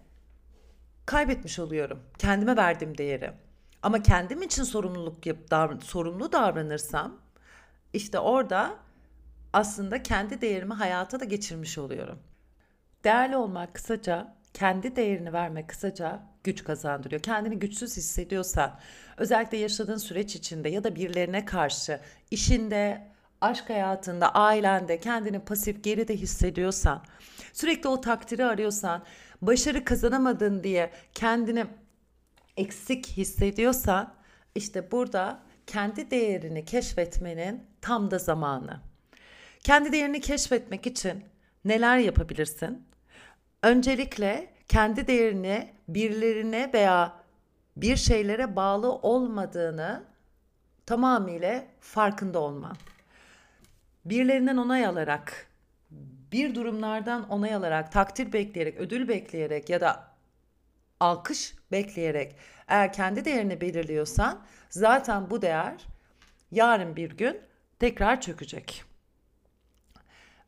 kaybetmiş 1.05 1.59
oluyorum. 1.59 1.99
Kendime 2.17 2.57
verdiğim 2.57 2.97
değeri. 2.97 3.31
Ama 3.83 4.03
kendim 4.03 4.41
için 4.41 4.63
sorumluluk 4.63 5.25
yap, 5.25 5.37
davran, 5.51 5.79
sorumlu 5.79 6.31
davranırsam 6.31 7.17
işte 7.93 8.19
orada 8.19 8.86
aslında 9.57 10.03
kendi 10.03 10.41
değerimi 10.41 10.73
hayata 10.73 11.19
da 11.19 11.25
geçirmiş 11.25 11.77
oluyorum. 11.77 12.19
Değerli 13.03 13.37
olmak 13.37 13.73
kısaca, 13.73 14.35
kendi 14.53 14.95
değerini 14.95 15.33
vermek 15.33 15.67
kısaca 15.67 16.23
güç 16.43 16.63
kazandırıyor. 16.63 17.21
Kendini 17.21 17.59
güçsüz 17.59 17.97
hissediyorsa, 17.97 18.79
özellikle 19.17 19.57
yaşadığın 19.57 19.97
süreç 19.97 20.35
içinde 20.35 20.69
ya 20.69 20.83
da 20.83 20.95
birilerine 20.95 21.45
karşı, 21.45 21.99
işinde, 22.31 23.07
aşk 23.41 23.69
hayatında, 23.69 24.35
ailende 24.35 24.99
kendini 24.99 25.39
pasif 25.39 25.83
geride 25.83 26.15
hissediyorsan, 26.15 27.03
sürekli 27.53 27.89
o 27.89 28.01
takdiri 28.01 28.45
arıyorsan, 28.45 29.03
başarı 29.41 29.85
kazanamadın 29.85 30.63
diye 30.63 30.91
kendini 31.13 31.65
eksik 32.57 33.07
hissediyorsan, 33.07 34.13
işte 34.55 34.91
burada 34.91 35.39
kendi 35.67 36.11
değerini 36.11 36.65
keşfetmenin 36.65 37.63
tam 37.81 38.11
da 38.11 38.19
zamanı. 38.19 38.86
Kendi 39.63 39.91
değerini 39.91 40.21
keşfetmek 40.21 40.87
için 40.87 41.25
neler 41.65 41.97
yapabilirsin? 41.97 42.87
Öncelikle 43.63 44.53
kendi 44.67 45.07
değerini 45.07 45.73
birilerine 45.87 46.71
veya 46.73 47.13
bir 47.77 47.95
şeylere 47.95 48.55
bağlı 48.55 48.91
olmadığını 48.91 50.03
tamamıyla 50.85 51.63
farkında 51.79 52.39
olman 52.39 52.77
birilerinden 54.09 54.57
onay 54.57 54.85
alarak, 54.85 55.47
bir 56.31 56.55
durumlardan 56.55 57.29
onay 57.29 57.53
alarak, 57.53 57.91
takdir 57.91 58.33
bekleyerek, 58.33 58.77
ödül 58.77 59.07
bekleyerek 59.07 59.69
ya 59.69 59.81
da 59.81 60.07
alkış 60.99 61.55
bekleyerek 61.71 62.35
eğer 62.67 62.93
kendi 62.93 63.25
değerini 63.25 63.61
belirliyorsan 63.61 64.45
zaten 64.69 65.29
bu 65.29 65.41
değer 65.41 65.85
yarın 66.51 66.95
bir 66.95 67.17
gün 67.17 67.41
tekrar 67.79 68.21
çökecek. 68.21 68.86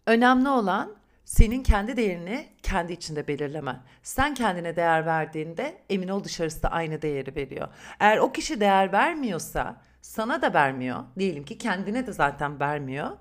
Önemli 0.10 0.50
olan 0.50 0.96
senin 1.26 1.64
kendi 1.64 1.98
değerini 1.98 2.48
kendi 2.64 2.94
içinde 2.94 3.28
belirlemen. 3.28 3.80
Sen 4.04 4.34
kendine 4.34 4.76
değer 4.76 5.06
verdiğinde 5.06 5.78
emin 5.90 6.08
ol 6.08 6.24
dışarısı 6.24 6.64
da 6.64 6.72
aynı 6.72 7.02
değeri 7.02 7.36
veriyor. 7.36 7.68
Eğer 8.00 8.18
o 8.18 8.32
kişi 8.32 8.60
değer 8.60 8.92
vermiyorsa 8.92 9.82
sana 10.02 10.42
da 10.42 10.54
vermiyor. 10.54 11.04
Diyelim 11.20 11.46
ki 11.46 11.58
kendine 11.58 12.08
de 12.08 12.14
zaten 12.14 12.60
vermiyor 12.60 13.18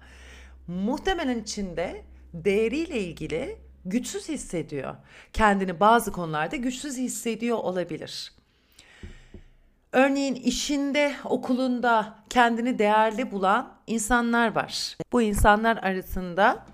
muhtemelen 0.66 1.38
içinde 1.38 2.04
değeriyle 2.34 3.00
ilgili 3.00 3.58
güçsüz 3.84 4.28
hissediyor. 4.28 4.94
Kendini 5.32 5.80
bazı 5.80 6.12
konularda 6.12 6.56
güçsüz 6.56 6.96
hissediyor 6.96 7.58
olabilir. 7.58 8.32
Örneğin 9.92 10.34
işinde, 10.34 11.14
okulunda 11.24 12.14
kendini 12.30 12.78
değerli 12.78 13.30
bulan 13.30 13.74
insanlar 13.86 14.54
var. 14.54 14.96
Bu 15.12 15.22
insanlar 15.22 15.76
arasında 15.76 16.66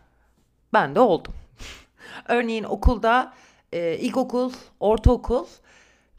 ben 0.75 0.95
de 0.95 1.01
oldum. 1.01 1.35
Örneğin 2.29 2.65
okulda 2.65 3.35
e, 3.73 3.99
ilkokul, 3.99 4.53
ortaokul 4.81 5.47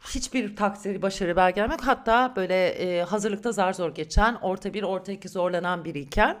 hiçbir 0.00 0.56
takdiri 0.56 1.02
başarı 1.02 1.36
belgem 1.36 1.70
yok. 1.70 1.80
Hatta 1.82 2.32
böyle 2.36 2.68
e, 2.68 3.02
hazırlıkta 3.02 3.52
zar 3.52 3.72
zor 3.72 3.94
geçen, 3.94 4.34
orta 4.34 4.74
bir, 4.74 4.82
orta 4.82 5.12
iki 5.12 5.28
zorlanan 5.28 5.84
biriyken 5.84 6.38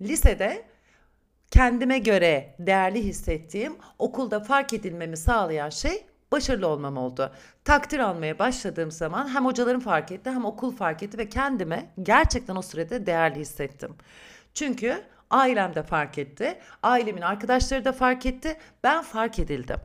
Lisede 0.00 0.64
kendime 1.50 1.98
göre 1.98 2.54
değerli 2.58 3.04
hissettiğim, 3.04 3.76
okulda 3.98 4.40
fark 4.40 4.72
edilmemi 4.72 5.16
sağlayan 5.16 5.70
şey 5.70 6.06
başarılı 6.32 6.66
olmam 6.66 6.96
oldu. 6.96 7.32
Takdir 7.64 7.98
almaya 7.98 8.38
başladığım 8.38 8.90
zaman 8.90 9.34
hem 9.34 9.44
hocalarım 9.44 9.80
fark 9.80 10.12
etti 10.12 10.30
hem 10.30 10.44
okul 10.44 10.76
fark 10.76 11.02
etti 11.02 11.18
ve 11.18 11.28
kendime 11.28 11.92
gerçekten 12.02 12.56
o 12.56 12.62
sürede 12.62 13.06
değerli 13.06 13.40
hissettim. 13.40 13.94
Çünkü 14.54 15.04
ailem 15.30 15.74
de 15.74 15.82
fark 15.82 16.18
etti, 16.18 16.58
ailemin 16.82 17.22
arkadaşları 17.22 17.84
da 17.84 17.92
fark 17.92 18.26
etti, 18.26 18.56
ben 18.84 19.02
fark 19.02 19.38
edildim. 19.38 19.80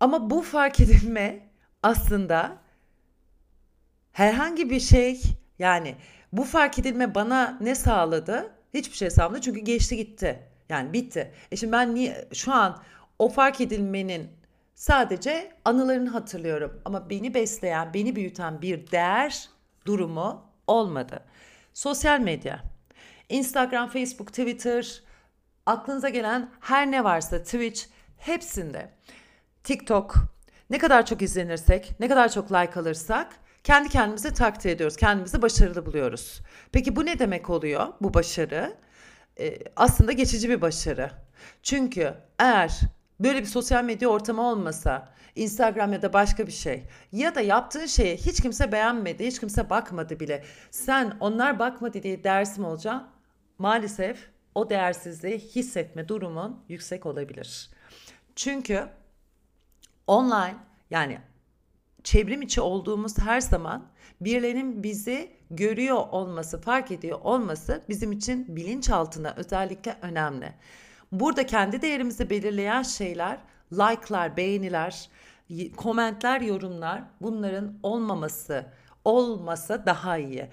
Ama 0.00 0.30
bu 0.30 0.42
fark 0.42 0.80
edilme 0.80 1.48
aslında 1.82 2.56
herhangi 4.12 4.70
bir 4.70 4.80
şey 4.80 5.22
yani 5.58 5.96
bu 6.32 6.44
fark 6.44 6.78
edilme 6.78 7.14
bana 7.14 7.58
ne 7.60 7.74
sağladı? 7.74 8.50
Hiçbir 8.74 8.96
şey 8.96 9.10
sağlamadı 9.10 9.40
çünkü 9.40 9.60
geçti 9.60 9.96
gitti. 9.96 10.42
Yani 10.68 10.92
bitti. 10.92 11.32
E 11.52 11.56
şimdi 11.56 11.72
ben 11.72 11.94
niye 11.94 12.28
şu 12.32 12.52
an 12.52 12.82
o 13.18 13.28
fark 13.28 13.60
edilmenin 13.60 14.30
sadece 14.74 15.52
anılarını 15.64 16.10
hatırlıyorum 16.10 16.82
ama 16.84 17.10
beni 17.10 17.34
besleyen, 17.34 17.94
beni 17.94 18.16
büyüten 18.16 18.62
bir 18.62 18.90
değer 18.90 19.48
durumu 19.86 20.44
olmadı. 20.66 21.24
Sosyal 21.74 22.20
medya. 22.20 22.62
Instagram, 23.30 23.88
Facebook, 23.88 24.28
Twitter, 24.28 25.02
aklınıza 25.66 26.08
gelen 26.08 26.50
her 26.60 26.90
ne 26.90 27.04
varsa 27.04 27.42
Twitch 27.42 27.82
hepsinde 28.16 28.90
TikTok 29.64 30.14
ne 30.70 30.78
kadar 30.78 31.06
çok 31.06 31.22
izlenirsek, 31.22 32.00
ne 32.00 32.08
kadar 32.08 32.32
çok 32.32 32.52
like 32.52 32.80
alırsak 32.80 33.32
kendi 33.64 33.88
kendimizi 33.88 34.34
takdir 34.34 34.70
ediyoruz. 34.70 34.96
Kendimizi 34.96 35.42
başarılı 35.42 35.86
buluyoruz. 35.86 36.40
Peki 36.72 36.96
bu 36.96 37.06
ne 37.06 37.18
demek 37.18 37.50
oluyor? 37.50 37.86
Bu 38.00 38.14
başarı 38.14 38.76
ee, 39.40 39.58
aslında 39.76 40.12
geçici 40.12 40.48
bir 40.48 40.60
başarı. 40.60 41.10
Çünkü 41.62 42.14
eğer 42.38 42.80
böyle 43.20 43.40
bir 43.40 43.46
sosyal 43.46 43.84
medya 43.84 44.08
ortamı 44.08 44.42
olmasa, 44.42 45.08
Instagram 45.36 45.92
ya 45.92 46.02
da 46.02 46.12
başka 46.12 46.46
bir 46.46 46.52
şey 46.52 46.84
ya 47.12 47.34
da 47.34 47.40
yaptığın 47.40 47.86
şeyi 47.86 48.16
hiç 48.16 48.42
kimse 48.42 48.72
beğenmedi, 48.72 49.26
hiç 49.26 49.40
kimse 49.40 49.70
bakmadı 49.70 50.20
bile. 50.20 50.44
Sen 50.70 51.16
onlar 51.20 51.58
bakmadı 51.58 52.02
diye 52.02 52.24
dersim 52.24 52.64
olacaksın. 52.64 53.08
Maalesef 53.60 54.30
o 54.54 54.70
değersizliği 54.70 55.38
hissetme 55.38 56.08
durumun 56.08 56.64
yüksek 56.68 57.06
olabilir. 57.06 57.70
Çünkü 58.36 58.88
online 60.06 60.56
yani 60.90 61.18
çevrim 62.04 62.42
içi 62.42 62.60
olduğumuz 62.60 63.18
her 63.18 63.40
zaman 63.40 63.88
birilerinin 64.20 64.82
bizi 64.82 65.30
görüyor 65.50 65.96
olması, 65.96 66.60
fark 66.60 66.90
ediyor 66.90 67.18
olması 67.22 67.82
bizim 67.88 68.12
için 68.12 68.56
bilinçaltına 68.56 69.34
özellikle 69.36 69.96
önemli. 70.02 70.52
Burada 71.12 71.46
kendi 71.46 71.82
değerimizi 71.82 72.30
belirleyen 72.30 72.82
şeyler 72.82 73.38
like'lar, 73.72 74.36
beğeniler, 74.36 75.10
komentler, 75.76 76.40
yorumlar 76.40 77.02
bunların 77.20 77.78
olmaması, 77.82 78.66
olmasa 79.04 79.86
daha 79.86 80.18
iyi. 80.18 80.48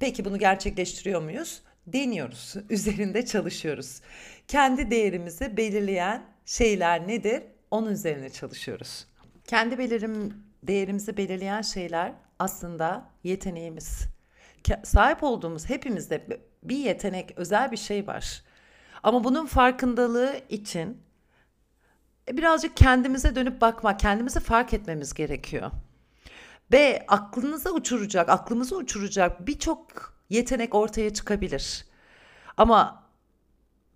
Peki 0.00 0.24
bunu 0.24 0.38
gerçekleştiriyor 0.38 1.22
muyuz? 1.22 1.62
Deniyoruz. 1.86 2.54
Üzerinde 2.70 3.26
çalışıyoruz. 3.26 4.00
Kendi 4.48 4.90
değerimizi 4.90 5.56
belirleyen 5.56 6.26
şeyler 6.46 7.08
nedir? 7.08 7.42
Onun 7.70 7.90
üzerine 7.90 8.30
çalışıyoruz. 8.30 9.06
Kendi 9.44 9.78
belirim 9.78 10.34
değerimizi 10.62 11.16
belirleyen 11.16 11.62
şeyler 11.62 12.12
aslında 12.38 13.10
yeteneğimiz. 13.24 14.06
Sahip 14.84 15.22
olduğumuz 15.22 15.68
hepimizde 15.68 16.40
bir 16.62 16.76
yetenek, 16.76 17.32
özel 17.36 17.72
bir 17.72 17.76
şey 17.76 18.06
var. 18.06 18.42
Ama 19.02 19.24
bunun 19.24 19.46
farkındalığı 19.46 20.40
için 20.48 21.02
e, 22.28 22.36
birazcık 22.36 22.76
kendimize 22.76 23.34
dönüp 23.34 23.60
bakmak, 23.60 24.00
kendimizi 24.00 24.40
fark 24.40 24.74
etmemiz 24.74 25.14
gerekiyor. 25.14 25.70
Ve 26.72 27.04
aklınıza 27.08 27.70
uçuracak, 27.70 28.28
aklımızı 28.28 28.76
uçuracak 28.76 29.46
birçok 29.46 30.12
yetenek 30.30 30.74
ortaya 30.74 31.14
çıkabilir. 31.14 31.84
Ama 32.56 33.02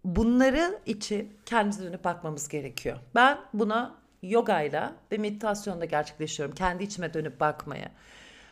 bunları 0.05 0.79
için 0.87 1.37
kendimize 1.47 1.85
dönüp 1.85 2.05
bakmamız 2.05 2.49
gerekiyor. 2.49 2.99
Ben 3.15 3.39
buna 3.55 3.95
yogayla 4.23 4.93
ve 5.13 5.19
meditasyonda 5.19 5.85
gerçekleştiriyorum. 5.85 6.55
Kendi 6.55 6.85
içime 6.85 7.15
dönüp 7.15 7.41
bakmaya. 7.41 7.91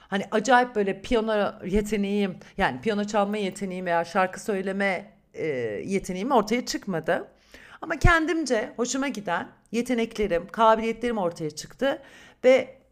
Hani 0.08 0.24
acayip 0.30 0.74
böyle 0.74 1.02
piyano 1.02 1.52
yeteneğim 1.66 2.36
yani 2.56 2.80
piyano 2.80 3.04
çalma 3.04 3.36
yeteneğim 3.36 3.86
veya 3.86 4.04
şarkı 4.04 4.40
söyleme 4.40 5.12
e, 5.34 5.46
yeteneğim 5.86 6.30
ortaya 6.30 6.66
çıkmadı. 6.66 7.28
Ama 7.80 7.98
kendimce 7.98 8.72
hoşuma 8.76 9.08
giden 9.08 9.48
yeteneklerim, 9.72 10.48
kabiliyetlerim 10.48 11.18
ortaya 11.18 11.50
çıktı 11.50 12.02
ve 12.44 12.83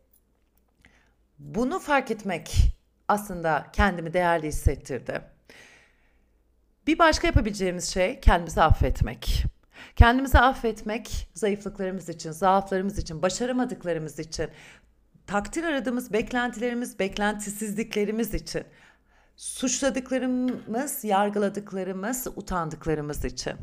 bunu 1.45 1.79
fark 1.79 2.11
etmek 2.11 2.73
aslında 3.09 3.67
kendimi 3.73 4.13
değerli 4.15 4.47
hissettirdi. 4.47 5.23
Bir 6.87 6.99
başka 6.99 7.27
yapabileceğimiz 7.27 7.85
şey 7.89 8.21
kendimizi 8.21 8.63
affetmek. 8.63 9.45
Kendimizi 9.97 10.39
affetmek 10.39 11.29
zayıflıklarımız 11.35 12.09
için, 12.09 12.31
zaaflarımız 12.31 12.99
için, 12.99 13.23
başaramadıklarımız 13.23 14.19
için, 14.19 14.51
takdir 15.27 15.65
aradığımız 15.65 16.13
beklentilerimiz, 16.13 16.99
beklentisizliklerimiz 16.99 18.35
için, 18.35 18.65
suçladıklarımız, 19.37 21.05
yargıladıklarımız, 21.05 22.27
utandıklarımız 22.37 23.25
için. 23.25 23.55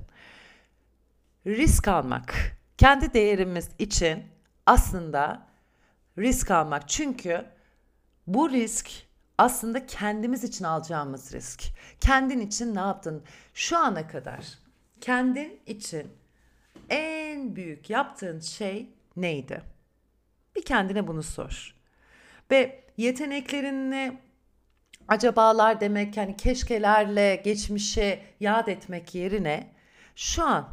Risk 1.46 1.88
almak, 1.88 2.36
kendi 2.78 3.14
değerimiz 3.14 3.70
için 3.80 4.24
aslında 4.66 5.48
risk 6.18 6.52
almak. 6.52 6.90
Çünkü 6.90 7.46
bu 8.34 8.50
risk 8.50 8.90
aslında 9.38 9.86
kendimiz 9.86 10.44
için 10.44 10.66
alacağımız 10.66 11.34
risk. 11.34 11.64
Kendin 12.02 12.40
için 12.40 12.76
ne 12.76 12.80
yaptın? 12.80 13.24
Şu 13.54 13.78
ana 13.78 14.08
kadar 14.08 14.46
kendin 15.02 15.60
için 15.66 16.08
en 16.90 17.56
büyük 17.56 17.90
yaptığın 17.90 18.40
şey 18.40 18.90
neydi? 19.16 19.62
Bir 20.56 20.66
kendine 20.66 21.08
bunu 21.08 21.24
sor. 21.24 21.76
Ve 22.52 22.84
yeteneklerini 22.98 24.18
acabalar 25.08 25.82
demek 25.82 26.18
yani 26.18 26.38
keşkelerle 26.38 27.36
geçmişe 27.36 28.24
yad 28.40 28.68
etmek 28.68 29.16
yerine 29.16 29.74
şu 30.16 30.44
an 30.44 30.70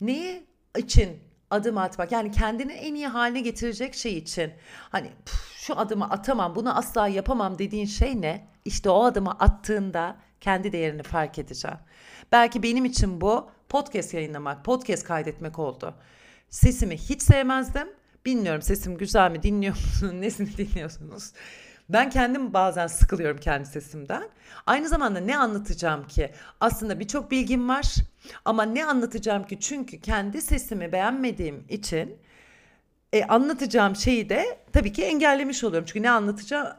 neyi 0.00 0.46
için 0.78 1.20
adım 1.52 1.78
atmak 1.78 2.12
yani 2.12 2.30
kendini 2.30 2.72
en 2.72 2.94
iyi 2.94 3.06
haline 3.06 3.40
getirecek 3.40 3.94
şey 3.94 4.18
için 4.18 4.52
hani 4.90 5.10
şu 5.56 5.78
adımı 5.78 6.10
atamam 6.10 6.54
bunu 6.54 6.76
asla 6.76 7.08
yapamam 7.08 7.58
dediğin 7.58 7.86
şey 7.86 8.20
ne? 8.20 8.48
İşte 8.64 8.90
o 8.90 9.04
adımı 9.04 9.30
attığında 9.30 10.16
kendi 10.40 10.72
değerini 10.72 11.02
fark 11.02 11.38
edeceğim. 11.38 11.78
Belki 12.32 12.62
benim 12.62 12.84
için 12.84 13.20
bu 13.20 13.50
podcast 13.68 14.14
yayınlamak, 14.14 14.64
podcast 14.64 15.04
kaydetmek 15.04 15.58
oldu. 15.58 15.94
Sesimi 16.50 16.96
hiç 16.96 17.22
sevmezdim. 17.22 17.88
Bilmiyorum 18.26 18.62
sesim 18.62 18.98
güzel 18.98 19.30
mi 19.30 19.42
dinliyor 19.42 19.74
musunuz, 19.74 20.12
nesini 20.20 20.56
dinliyorsunuz? 20.56 21.32
Ben 21.92 22.10
kendim 22.10 22.52
bazen 22.52 22.86
sıkılıyorum 22.86 23.38
kendi 23.40 23.66
sesimden. 23.66 24.22
Aynı 24.66 24.88
zamanda 24.88 25.20
ne 25.20 25.38
anlatacağım 25.38 26.06
ki? 26.06 26.32
Aslında 26.60 27.00
birçok 27.00 27.30
bilgim 27.30 27.68
var 27.68 27.94
ama 28.44 28.62
ne 28.62 28.84
anlatacağım 28.84 29.46
ki? 29.46 29.60
Çünkü 29.60 30.00
kendi 30.00 30.42
sesimi 30.42 30.92
beğenmediğim 30.92 31.64
için 31.68 32.16
e, 33.12 33.24
anlatacağım 33.24 33.96
şeyi 33.96 34.28
de 34.28 34.58
tabii 34.72 34.92
ki 34.92 35.04
engellemiş 35.04 35.64
oluyorum. 35.64 35.86
Çünkü 35.86 36.02
ne 36.02 36.10
anlatacağım 36.10 36.76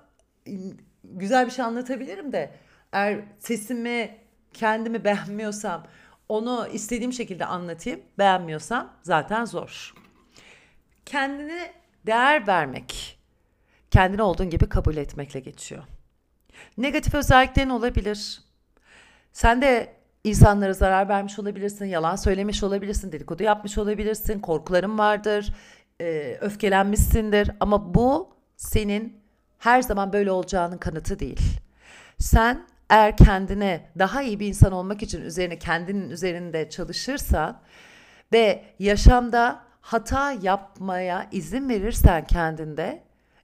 güzel 1.03 1.45
bir 1.45 1.51
şey 1.51 1.65
anlatabilirim 1.65 2.31
de 2.31 2.51
eğer 2.91 3.19
sesimi 3.39 4.17
kendimi 4.53 5.03
beğenmiyorsam 5.03 5.87
onu 6.29 6.67
istediğim 6.73 7.13
şekilde 7.13 7.45
anlatayım. 7.45 8.01
Beğenmiyorsam 8.17 8.93
zaten 9.03 9.45
zor. 9.45 9.93
Kendine 11.05 11.73
değer 12.05 12.47
vermek, 12.47 13.19
kendini 13.93 14.21
olduğun 14.21 14.49
gibi 14.49 14.69
kabul 14.69 14.97
etmekle 14.97 15.39
geçiyor. 15.39 15.83
Negatif 16.77 17.13
özelliklerin 17.13 17.69
olabilir. 17.69 18.41
Sen 19.33 19.61
de 19.61 19.93
insanlara 20.23 20.73
zarar 20.73 21.09
vermiş 21.09 21.39
olabilirsin, 21.39 21.85
yalan 21.85 22.15
söylemiş 22.15 22.63
olabilirsin, 22.63 23.11
dedikodu 23.11 23.43
yapmış 23.43 23.77
olabilirsin, 23.77 24.39
korkuların 24.39 24.97
vardır, 24.97 25.53
e, 26.01 26.37
öfkelenmişsindir 26.41 27.51
ama 27.59 27.93
bu 27.93 28.35
senin 28.57 29.23
her 29.59 29.81
zaman 29.81 30.13
böyle 30.13 30.31
olacağının 30.31 30.77
kanıtı 30.77 31.19
değil. 31.19 31.59
Sen 32.17 32.67
eğer 32.89 33.17
kendine 33.17 33.89
daha 33.99 34.21
iyi 34.21 34.39
bir 34.39 34.47
insan 34.47 34.71
olmak 34.71 35.03
için 35.03 35.21
üzerine 35.21 35.59
kendinin 35.59 36.09
üzerinde 36.09 36.69
çalışırsan 36.69 37.61
ve 38.33 38.63
yaşamda 38.79 39.63
hata 39.81 40.31
yapmaya 40.31 41.27
izin 41.31 41.69
verirsen 41.69 42.27
kendinde 42.27 43.03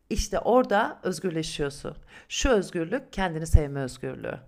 işte 0.09 0.39
orada 0.39 0.99
özgürleşiyorsun. 1.03 1.97
Şu 2.29 2.49
özgürlük 2.49 3.13
kendini 3.13 3.47
sevme 3.47 3.79
özgürlüğü. 3.79 4.39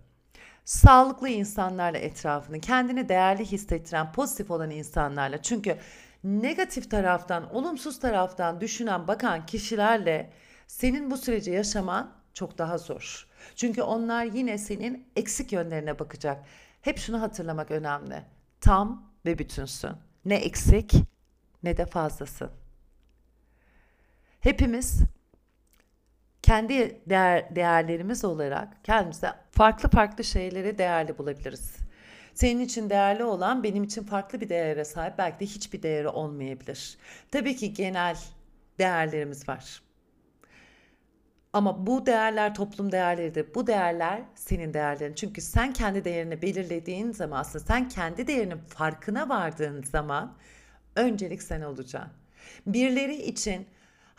Sağlıklı 0.66 1.30
insanlarla 1.30 1.98
etrafını, 1.98 2.60
kendini 2.60 3.10
değerli 3.10 3.46
hissettiren, 3.46 4.12
pozitif 4.12 4.52
olan 4.52 4.70
insanlarla. 4.70 5.42
Çünkü 5.42 5.78
negatif 6.24 6.92
taraftan, 6.92 7.56
olumsuz 7.56 8.00
taraftan 8.00 8.62
düşünen, 8.62 9.08
bakan 9.08 9.46
kişilerle 9.46 10.34
senin 10.68 11.12
bu 11.12 11.18
süreci 11.18 11.52
yaşaman 11.52 12.12
çok 12.34 12.58
daha 12.58 12.78
zor. 12.78 13.28
Çünkü 13.56 13.82
onlar 13.82 14.26
yine 14.26 14.58
senin 14.58 15.08
eksik 15.16 15.52
yönlerine 15.52 16.00
bakacak. 16.00 16.46
Hep 16.82 16.98
şunu 16.98 17.22
hatırlamak 17.22 17.72
önemli. 17.72 18.24
Tam 18.62 19.12
ve 19.26 19.40
bütünsün. 19.40 19.92
Ne 20.26 20.36
eksik 20.36 20.94
ne 21.64 21.78
de 21.78 21.86
fazlasın. 21.86 22.52
Hepimiz 24.40 25.02
kendi 26.44 27.02
değer, 27.10 27.56
değerlerimiz 27.56 28.26
olarak 28.26 28.84
kendimize 28.84 29.34
farklı 29.52 29.90
farklı 29.90 30.24
şeyleri 30.24 30.78
değerli 30.78 31.18
bulabiliriz. 31.18 31.76
Senin 32.34 32.62
için 32.62 32.90
değerli 32.90 33.24
olan 33.24 33.64
benim 33.64 33.84
için 33.84 34.04
farklı 34.04 34.42
bir 34.42 34.50
değere 34.50 34.86
sahip 34.86 35.18
belki 35.18 35.40
de 35.40 35.46
hiçbir 35.46 35.84
değeri 35.84 36.08
olmayabilir. 36.08 36.98
Tabii 37.32 37.56
ki 37.56 37.74
genel 37.74 38.18
değerlerimiz 38.80 39.50
var. 39.50 39.82
Ama 41.54 41.88
bu 41.88 42.06
değerler 42.06 42.56
toplum 42.56 42.92
değerleridir. 42.92 43.56
Bu 43.56 43.68
değerler 43.68 44.22
senin 44.36 44.74
değerlerin. 44.74 45.14
Çünkü 45.14 45.42
sen 45.42 45.74
kendi 45.74 46.06
değerini 46.06 46.42
belirlediğin 46.42 47.12
zaman 47.12 47.40
aslında 47.40 47.66
sen 47.66 47.90
kendi 47.90 48.28
değerinin 48.28 48.58
farkına 48.58 49.30
vardığın 49.30 49.84
zaman 49.84 50.34
öncelik 50.96 51.44
sen 51.44 51.62
olacaksın. 51.62 52.12
Birileri 52.66 53.16
için 53.16 53.68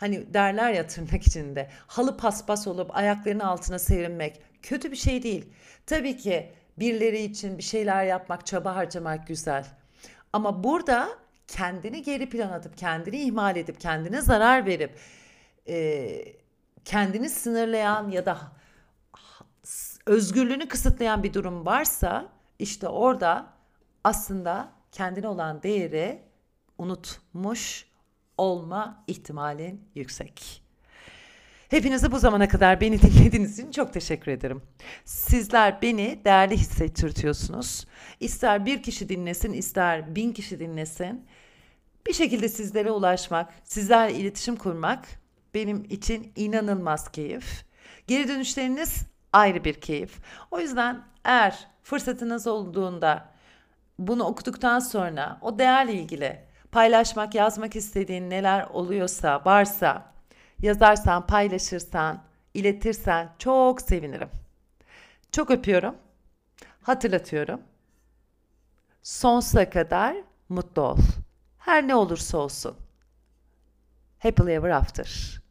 hani 0.03 0.33
derler 0.33 0.73
ya 0.73 0.87
tırnak 0.87 1.27
içinde 1.27 1.69
halı 1.87 2.17
paspas 2.17 2.67
olup 2.67 2.97
ayaklarının 2.97 3.43
altına 3.43 3.79
serinmek 3.79 4.41
kötü 4.61 4.91
bir 4.91 4.95
şey 4.95 5.23
değil. 5.23 5.45
Tabii 5.85 6.17
ki 6.17 6.53
birileri 6.79 7.21
için 7.21 7.57
bir 7.57 7.63
şeyler 7.63 8.05
yapmak, 8.05 8.45
çaba 8.45 8.75
harcamak 8.75 9.27
güzel. 9.27 9.65
Ama 10.33 10.63
burada 10.63 11.09
kendini 11.47 12.03
geri 12.03 12.29
plan 12.29 12.49
atıp, 12.49 12.77
kendini 12.77 13.21
ihmal 13.21 13.55
edip, 13.55 13.79
kendine 13.79 14.21
zarar 14.21 14.65
verip, 14.65 14.99
e, 15.67 16.25
kendini 16.85 17.29
sınırlayan 17.29 18.09
ya 18.09 18.25
da 18.25 18.39
özgürlüğünü 20.05 20.67
kısıtlayan 20.67 21.23
bir 21.23 21.33
durum 21.33 21.65
varsa 21.65 22.29
işte 22.59 22.87
orada 22.87 23.47
aslında 24.03 24.71
kendine 24.91 25.27
olan 25.27 25.63
değeri 25.63 26.21
unutmuş 26.77 27.92
olma 28.37 29.03
ihtimalin 29.07 29.81
yüksek. 29.95 30.63
Hepinize 31.69 32.11
bu 32.11 32.19
zamana 32.19 32.47
kadar 32.47 32.81
beni 32.81 33.01
dinlediğiniz 33.01 33.59
için 33.59 33.71
çok 33.71 33.93
teşekkür 33.93 34.31
ederim. 34.31 34.61
Sizler 35.05 35.81
beni 35.81 36.19
değerli 36.25 36.57
hissettirtiyorsunuz. 36.57 37.87
İster 38.19 38.65
bir 38.65 38.83
kişi 38.83 39.09
dinlesin, 39.09 39.53
ister 39.53 40.15
bin 40.15 40.33
kişi 40.33 40.59
dinlesin. 40.59 41.25
Bir 42.07 42.13
şekilde 42.13 42.49
sizlere 42.49 42.91
ulaşmak, 42.91 43.53
sizlerle 43.63 44.13
iletişim 44.13 44.55
kurmak 44.55 45.07
benim 45.53 45.83
için 45.89 46.31
inanılmaz 46.35 47.11
keyif. 47.11 47.65
Geri 48.07 48.27
dönüşleriniz 48.27 49.03
ayrı 49.33 49.63
bir 49.63 49.73
keyif. 49.73 50.19
O 50.51 50.59
yüzden 50.59 51.01
eğer 51.25 51.67
fırsatınız 51.83 52.47
olduğunda 52.47 53.29
bunu 53.99 54.23
okuduktan 54.23 54.79
sonra 54.79 55.37
o 55.41 55.59
değerle 55.59 55.93
ilgili 55.93 56.39
paylaşmak, 56.73 57.35
yazmak 57.35 57.75
istediğin 57.75 58.29
neler 58.29 58.67
oluyorsa, 58.67 59.41
varsa 59.45 60.13
yazarsan, 60.61 61.27
paylaşırsan, 61.27 62.23
iletirsen 62.53 63.29
çok 63.39 63.81
sevinirim. 63.81 64.29
Çok 65.31 65.51
öpüyorum. 65.51 65.95
Hatırlatıyorum. 66.81 67.61
Sonsuza 69.03 69.69
kadar 69.69 70.17
mutlu 70.49 70.81
ol. 70.81 70.97
Her 71.57 71.87
ne 71.87 71.95
olursa 71.95 72.37
olsun. 72.37 72.75
Happily 74.19 74.53
ever 74.53 74.69
after. 74.69 75.42